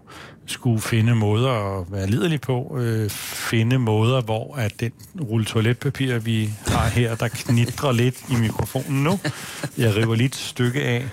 [0.51, 6.19] skulle finde måder at være liderlig på, øh, finde måder, hvor at den rulle toiletpapir,
[6.19, 9.19] vi har her, der knitrer lidt i mikrofonen nu.
[9.79, 11.09] Jeg river lige et stykke af,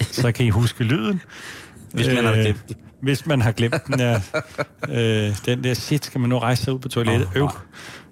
[0.00, 1.20] så kan I huske lyden.
[1.92, 2.76] Hvis man har Øh, glemt den.
[3.02, 4.20] Hvis man har glemt den, ja.
[4.88, 7.28] øh, den der shit, skal man nu rejse sig ud på toilettet?
[7.34, 7.50] Øv.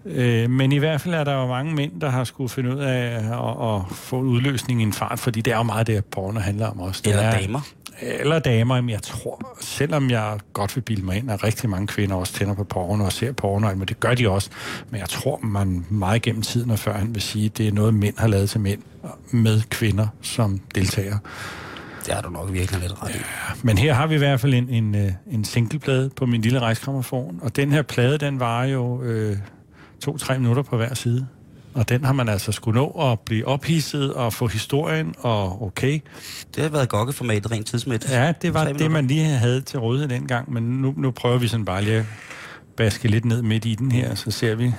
[0.07, 2.81] Øh, men i hvert fald er der jo mange mænd, der har skulle finde ud
[2.81, 6.41] af at, at få udløsning i en fart, fordi det er jo meget det, porno
[6.41, 7.03] handler om også.
[7.05, 7.61] Det Eller er, damer.
[8.01, 11.87] Eller damer, men jeg tror, selvom jeg godt vil bilde mig ind, at rigtig mange
[11.87, 14.51] kvinder også tænder på porno og ser porno, men det gør de også.
[14.91, 17.73] Men jeg tror, man meget gennem tiden og før han vil sige, at det er
[17.73, 18.83] noget, mænd har lavet til mænd
[19.31, 21.19] med kvinder som deltagere.
[22.07, 23.19] Det har du nok virkelig lidt ret i.
[23.63, 26.59] Men her har vi i hvert fald en, en, øh, en singleplade på min lille
[26.59, 29.37] rejskrammofon, og den her plade, den var jo øh,
[30.01, 31.27] to-tre minutter på hver side.
[31.77, 36.01] Og den har man altså skulle nå at blive ophidset og få historien, og okay.
[36.55, 38.13] Det har været gokkeformatet rent tidsmæssigt.
[38.13, 41.49] Ja, det var det, man lige havde til rådighed dengang, men nu, nu prøver vi
[41.49, 42.05] sådan bare lige at
[42.77, 44.73] baske lidt ned midt i den her, så ser vi.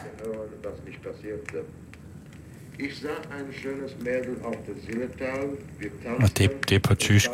[6.23, 7.29] Og det, det er på tysk.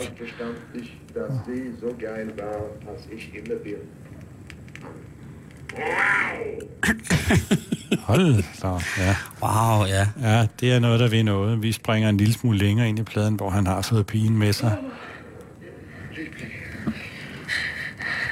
[7.99, 8.67] Hold da,
[8.97, 9.15] ja.
[9.41, 10.07] Wow, ja.
[10.21, 11.61] Ja, det er noget, der vil noget.
[11.61, 14.53] Vi springer en lille smule længere ind i pladen, hvor han har fået pigen med
[14.53, 14.77] sig.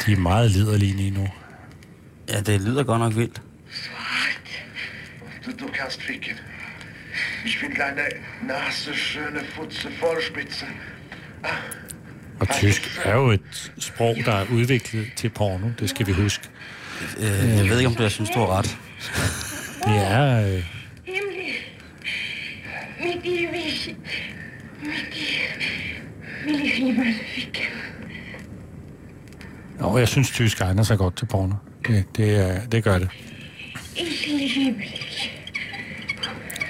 [0.06, 1.28] De er meget liderlige lige nu.
[2.30, 3.42] Ja, det lyder godt nok vildt.
[5.46, 6.36] Du, du kannst ficken.
[7.46, 8.02] Ich will deine
[8.42, 10.66] nasse, schöne Futze vollspitze.
[12.40, 15.68] Og tysk er jo et sprog, der er udviklet til porno.
[15.80, 16.50] Det skal vi huske.
[17.18, 18.78] Øh, jeg ved ikke, om du jeg synes, du har ret.
[19.86, 20.56] Det er...
[20.56, 20.64] Øh,
[29.80, 31.56] og jeg synes, tysk egner sig godt til porno.
[31.88, 33.10] Det, det, det gør det.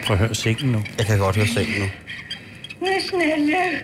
[0.05, 0.83] Prøv at høre sengen nu.
[0.97, 1.85] Jeg kan godt høre sengen nu.
[2.81, 3.79] Na schneller.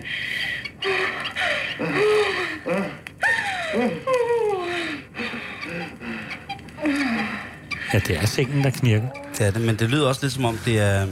[7.94, 9.08] Ja, det er sengen, der knirker.
[9.38, 11.06] Det er det, men det lyder også lidt som om, det er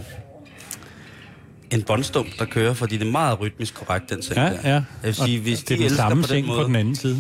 [1.70, 4.50] en båndstump, der kører, fordi det er meget rytmisk korrekt, den seng Ja, der.
[4.64, 4.72] ja.
[4.74, 6.76] Jeg vil sige, hvis det de er den samme på den seng måde, på den
[6.76, 7.16] anden side.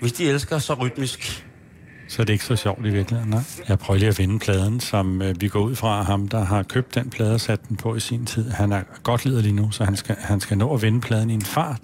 [0.00, 1.44] hvis de elsker så rytmisk,
[2.08, 3.40] Så er det ikke så sjovt i virkeligheden, nej.
[3.68, 6.62] Jeg prøver lige at vinde pladen, som øh, vi går ud fra ham, der har
[6.62, 8.50] købt den plade og sat den på i sin tid.
[8.50, 11.30] Han er godt lider lige nu, så han skal, han skal nå at vinde pladen
[11.30, 11.80] i en fart.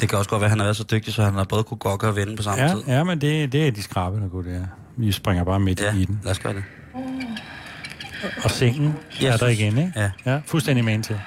[0.00, 1.62] det kan også godt være, at han har været så dygtig, så han har både
[1.64, 2.82] kunne gokke og vende på samme Ja, tid.
[2.86, 4.66] ja men det, det er de skrabe, der går det er.
[4.96, 6.20] Vi springer bare midt Ja, i den.
[6.22, 6.64] lad os gøre det.
[8.44, 9.92] Og sengen Jeg er der igen, ikke?
[9.96, 10.10] ja.
[10.26, 11.20] ja fuldstændig med til.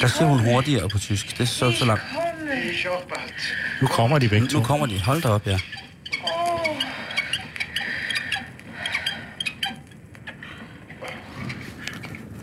[0.00, 1.30] Der siger hun hurtigere på tysk.
[1.38, 2.02] Det er så, så langt.
[3.82, 4.58] Nu kommer de begge to.
[4.58, 5.00] Nu kommer de.
[5.02, 5.58] Hold da op, ja.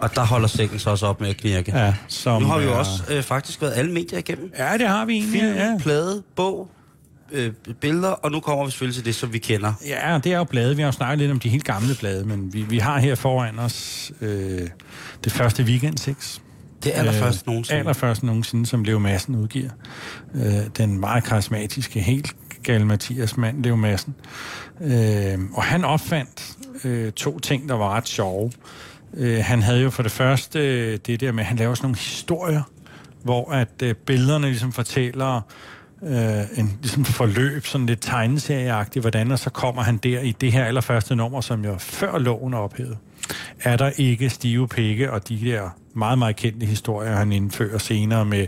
[0.09, 1.77] Og der holder sækken så også op med at knirke.
[1.79, 4.51] Ja, som nu har vi jo er- også øh, faktisk været alle medier igennem.
[4.57, 5.41] Ja, det har vi egentlig.
[5.41, 5.77] Film, ja.
[5.79, 6.69] plade, bog,
[7.31, 7.51] øh,
[7.81, 9.73] billeder, og nu kommer vi selvfølgelig til det, som vi kender.
[9.87, 10.75] Ja, det er jo blade.
[10.75, 13.15] Vi har jo snakket lidt om de helt gamle blade, men vi, vi har her
[13.15, 14.67] foran os øh,
[15.23, 16.41] det første Weekend 6.
[16.83, 17.79] Det er allerførst nogensinde.
[17.79, 19.69] Allerførst nogensinde, som Leo Madsen udgiver.
[20.35, 20.43] Øh,
[20.77, 24.15] den meget karismatiske, helt gal Mathias mand, Leo Madsen.
[24.81, 26.51] Øh, og han opfandt
[26.83, 28.51] øh, to ting, der var ret sjove.
[29.13, 31.85] Øh, han havde jo for det første øh, det der med, at han laver sådan
[31.85, 32.61] nogle historier,
[33.23, 35.41] hvor at øh, billederne ligesom fortæller
[36.03, 40.51] øh, en ligesom forløb, sådan lidt tegneserieagtigt, hvordan, og så kommer han der i det
[40.51, 42.97] her allerførste nummer, som jo før loven er ophævet.
[43.63, 48.25] Er der ikke stive pikke, og de der meget, meget kendte historier, han indfører senere
[48.25, 48.47] med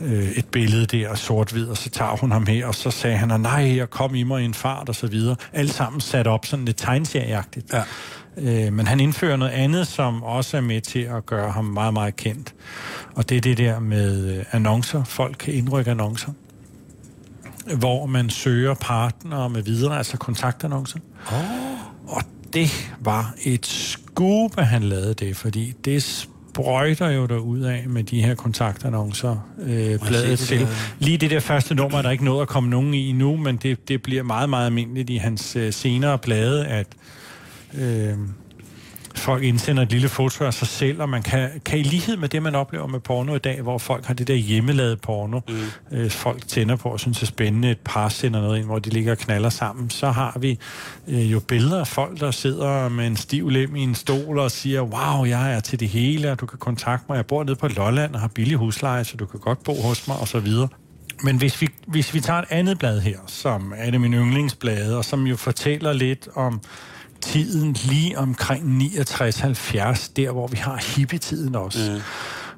[0.00, 3.40] øh, et billede der, sort-hvid, og så tager hun ham her, og så sagde han,
[3.40, 5.36] nej, jeg kom i mig i en fart, og så videre.
[5.52, 7.72] Alt sammen sat op sådan lidt tegneserieagtigt.
[7.72, 7.82] Ja.
[8.36, 11.94] Øh, men han indfører noget andet, som også er med til at gøre ham meget,
[11.94, 12.54] meget kendt.
[13.14, 15.04] Og det er det der med øh, annoncer.
[15.04, 16.32] Folk kan indrykke annoncer,
[17.78, 20.98] hvor man søger partnere med videre, altså kontaktannoncer.
[21.26, 22.14] Oh.
[22.16, 22.22] Og
[22.52, 28.04] det var et skub, at han lavede det, fordi det sprøjter jo derud af med
[28.04, 30.60] de her kontaktannoncer, øh, bladet det til.
[30.60, 30.66] der?
[30.98, 33.56] Lige det der første nummer, er der ikke noget at komme nogen i nu, men
[33.56, 36.86] det, det bliver meget, meget almindeligt i hans øh, senere blade, at
[37.74, 38.18] øh,
[39.20, 42.28] folk indsender et lille foto af sig selv, og man kan, kan i lighed med
[42.28, 45.98] det, man oplever med porno i dag, hvor folk har det der hjemmelavet porno, mm.
[45.98, 48.90] øh, folk tænder på og synes er spændende, et par sender noget ind, hvor de
[48.90, 50.58] ligger og knaller sammen, så har vi
[51.08, 54.50] øh, jo billeder af folk, der sidder med en stiv lem i en stol og
[54.50, 57.56] siger, wow, jeg er til det hele, og du kan kontakte mig, jeg bor nede
[57.56, 60.40] på Lolland og har billig husleje, så du kan godt bo hos mig, og så
[60.40, 60.68] videre.
[61.22, 64.96] Men hvis vi, hvis vi tager et andet blad her, som er det min yndlingsblade,
[64.96, 66.60] og som jo fortæller lidt om
[67.22, 71.92] tiden lige omkring 69-70, der hvor vi har hippietiden også.
[71.92, 72.00] Mm.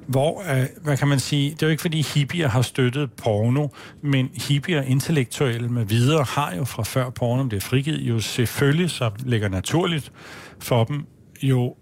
[0.07, 3.67] Hvor, øh, hvad kan man sige, det er jo ikke fordi hippier har støttet porno,
[4.01, 9.11] men hippier intellektuelle med videre har jo fra før porno blev frigivet, jo selvfølgelig, så
[9.25, 10.11] ligger naturligt
[10.59, 11.05] for dem,
[11.41, 11.75] jo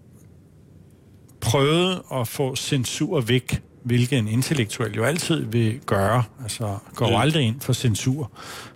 [1.40, 6.22] prøvet at få censur væk, hvilket en intellektuel jo altid vil gøre.
[6.42, 8.30] Altså, går jo aldrig ind for censur.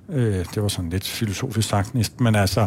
[0.09, 2.67] Øh, det var sådan lidt filosofisk sagt næsten, men altså,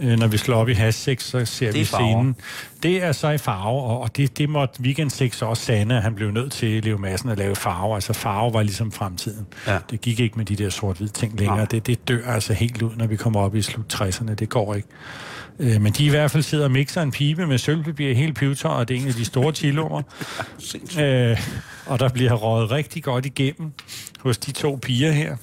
[0.00, 2.12] øh, når vi slår op i hash 6, så ser er vi farver.
[2.12, 2.36] scenen.
[2.82, 6.14] Det er så i farve, og, og det, det måtte Weekend 6 også sande, han
[6.14, 7.94] blev nødt til, Leo Madsen, at lave farve.
[7.94, 9.46] Altså, farve var ligesom fremtiden.
[9.66, 9.78] Ja.
[9.90, 11.66] Det gik ikke med de der sort-hvide ting længere.
[11.70, 14.34] Det, det dør altså helt ud, når vi kommer op i slut 60'erne.
[14.34, 14.88] Det går ikke.
[15.58, 18.72] Øh, men de i hvert fald sidder og mixer en pibe med sølvpapir helt pivetøj,
[18.72, 20.02] og det er en af de store chilommer.
[21.00, 21.38] øh,
[21.86, 23.72] og der bliver røget rigtig godt igennem
[24.18, 25.36] hos de to piger her.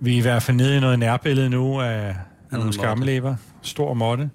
[0.00, 2.14] Vi er i hvert fald nede i noget nærbillede nu af
[2.50, 3.53] nogle måtte.
[3.64, 4.30] Stor måtte.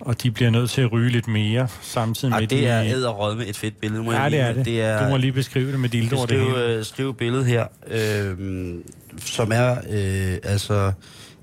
[0.00, 2.48] Og de bliver nødt til at ryge lidt mere, samtidig Ej, med...
[2.48, 4.02] det de- er æderrød med et fedt billede.
[4.02, 4.64] Må Ja, jeg det er det.
[4.64, 6.50] det er, Du må lige beskrive det med dildo og det hele.
[6.52, 8.74] skrive, øh, skrive billedet her, øh,
[9.24, 10.92] som er øh, altså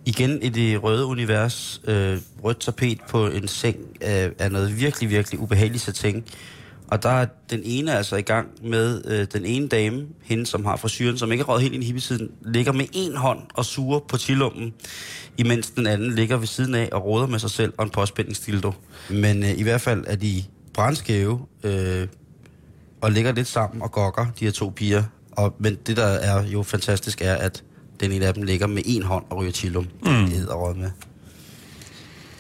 [0.06, 4.10] igen i det røde univers, øh, rødt tapet på en seng øh,
[4.40, 6.24] er noget virkelig, virkelig ubehageligt satin.
[6.94, 10.66] Og der er den ene altså i gang med øh, den ene dame, hende som
[10.66, 13.66] har frisyren, som ikke er røget helt ind i hippiesiden, ligger med en hånd og
[13.66, 14.74] suger på chilummen,
[15.38, 18.72] imens den anden ligger ved siden af og råder med sig selv og en påspændingsdildo.
[19.10, 22.08] Men øh, i hvert fald er de brandskæve, øh,
[23.02, 25.04] og ligger lidt sammen og gokker, de her to piger.
[25.32, 27.64] Og, men det, der er jo fantastisk, er, at
[28.00, 29.84] den ene af dem ligger med en hånd og ryger chillum.
[29.84, 30.30] Mm.
[30.30, 30.92] Det er med.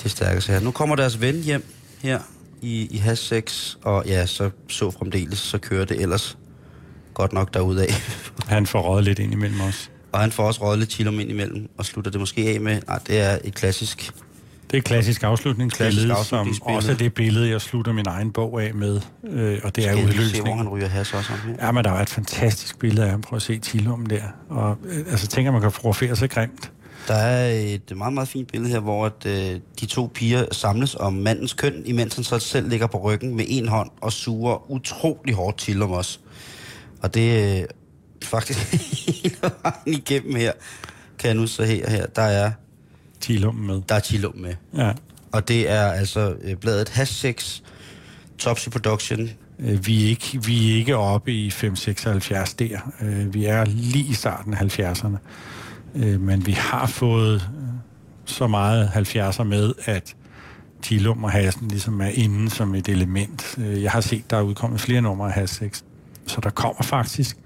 [0.04, 0.60] Det stærkeste her.
[0.60, 1.66] Nu kommer deres ven hjem
[2.02, 2.20] her
[2.64, 6.38] i, i has 6, og ja, så så fremdeles, så kører det ellers
[7.14, 7.88] godt nok derudad.
[8.48, 9.92] Han får røget lidt ind imellem os.
[10.12, 12.82] og han får også røget lidt chillum ind imellem, og slutter det måske af med,
[12.88, 14.12] nej, det er et klassisk
[14.68, 18.32] Det er et klassisk afslutningsbillede, Klassisk som også er det billede, jeg slutter min egen
[18.32, 19.02] bog af med.
[19.28, 20.58] Øh, og det er Skal lige se, hvor udløsning.
[20.58, 21.56] han ryger has også om.
[21.62, 23.22] Ja, men der var et fantastisk billede af ham.
[23.22, 24.24] Prøv at se Tilum der.
[24.50, 26.72] Og øh, altså, tænker man kan fotografere så grimt.
[27.08, 30.96] Der er et meget, meget fint billede her, hvor at, øh, de to piger samles
[30.96, 34.72] om mandens køn, imens han så selv ligger på ryggen med en hånd og suger
[34.72, 36.20] utrolig hårdt til om os.
[37.02, 37.68] Og det er øh,
[38.24, 38.60] faktisk
[39.24, 40.52] hele vejen igennem her,
[41.20, 42.52] kan jeg nu så her, her der er,
[43.22, 43.82] Tilum med.
[43.90, 44.54] der er chilum med.
[44.78, 44.92] Ja.
[45.32, 47.64] Og det er altså øh, bladet Hash 6,
[48.38, 49.30] Topsy Production.
[49.60, 52.92] Øh, Vi er, ikke, vi er ikke oppe i 5-76 der.
[53.02, 55.18] Øh, Vi er lige i starten af 70'erne.
[55.96, 57.64] Øh, Men vi har fået øh,
[58.26, 60.16] så meget 70'er med, at
[60.82, 63.56] Tilum og Hassen ligesom er inde som et element.
[63.58, 65.86] Øh, Jeg har set, der er udkommet flere numre af Has 6.
[66.28, 67.38] Så der kommer faktisk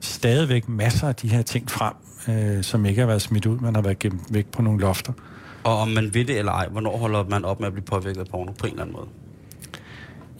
[0.00, 1.94] stadigvæk masser af de her ting frem,
[2.28, 5.12] øh, som ikke har været smidt ud, man har været gemt væk på nogle lofter.
[5.64, 8.20] Og om man ved det eller ej, hvornår holder man op med at blive påvirket
[8.20, 9.06] af porno på en eller anden måde?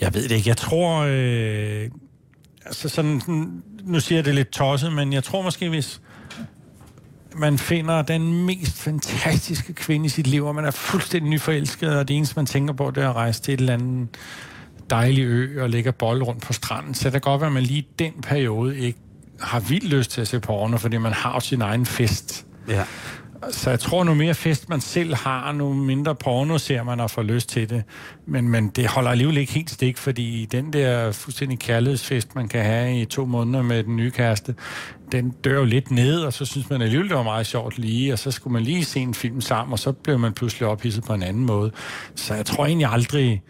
[0.00, 0.48] Jeg ved det ikke.
[0.48, 1.06] Jeg tror...
[1.08, 1.90] Øh,
[2.66, 3.20] altså sådan,
[3.84, 6.00] nu siger jeg det lidt tosset, men jeg tror måske, hvis
[7.36, 12.08] man finder den mest fantastiske kvinde i sit liv, og man er fuldstændig nyforelsket, og
[12.08, 14.08] det eneste, man tænker på, det er at rejse til et eller andet
[14.90, 16.94] dejlig ø og lægge bold rundt på stranden.
[16.94, 18.98] Så det kan godt være, at man lige den periode ikke
[19.40, 22.46] har vildt lyst til at se porno, fordi man har sin egen fest.
[22.68, 22.84] Ja.
[23.50, 27.10] Så jeg tror, nu mere fest man selv har, nu mindre porno ser man og
[27.10, 27.82] får lyst til det.
[28.26, 32.64] Men, men det holder alligevel ikke helt stik, fordi den der fuldstændig kærlighedsfest, man kan
[32.64, 34.54] have i to måneder med den nye kæreste,
[35.12, 38.12] den dør jo lidt ned, og så synes man alligevel, det var meget sjovt lige,
[38.12, 41.04] og så skulle man lige se en film sammen, og så blev man pludselig ophidset
[41.04, 41.72] på en anden måde.
[42.14, 43.42] Så jeg tror egentlig aldrig,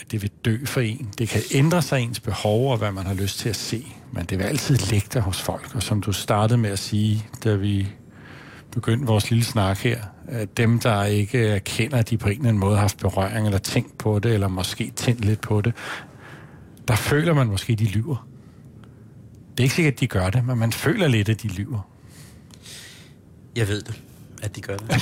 [0.00, 1.08] at det vil dø for en.
[1.18, 4.24] Det kan ændre sig ens behov og hvad man har lyst til at se, men
[4.24, 5.74] det vil altid ligge der hos folk.
[5.74, 7.88] Og som du startede med at sige, da vi
[8.72, 12.48] begyndte vores lille snak her, at dem, der ikke erkender, at de på en eller
[12.48, 15.74] anden måde har haft berøring eller tænkt på det, eller måske tændt lidt på det,
[16.88, 18.26] der føler man måske, at de lyver.
[19.50, 21.90] Det er ikke sikkert, at de gør det, men man føler lidt, at de lyver.
[23.56, 24.02] Jeg ved det,
[24.42, 24.90] at de gør det.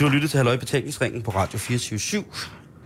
[0.00, 2.24] du har lyttet til Halløj Betalingsringen på Radio 24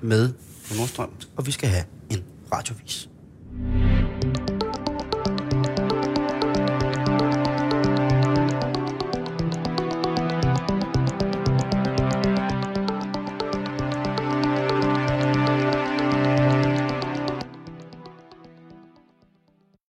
[0.03, 0.33] med
[0.77, 3.09] Nordstrøm, og vi skal have en radiovis.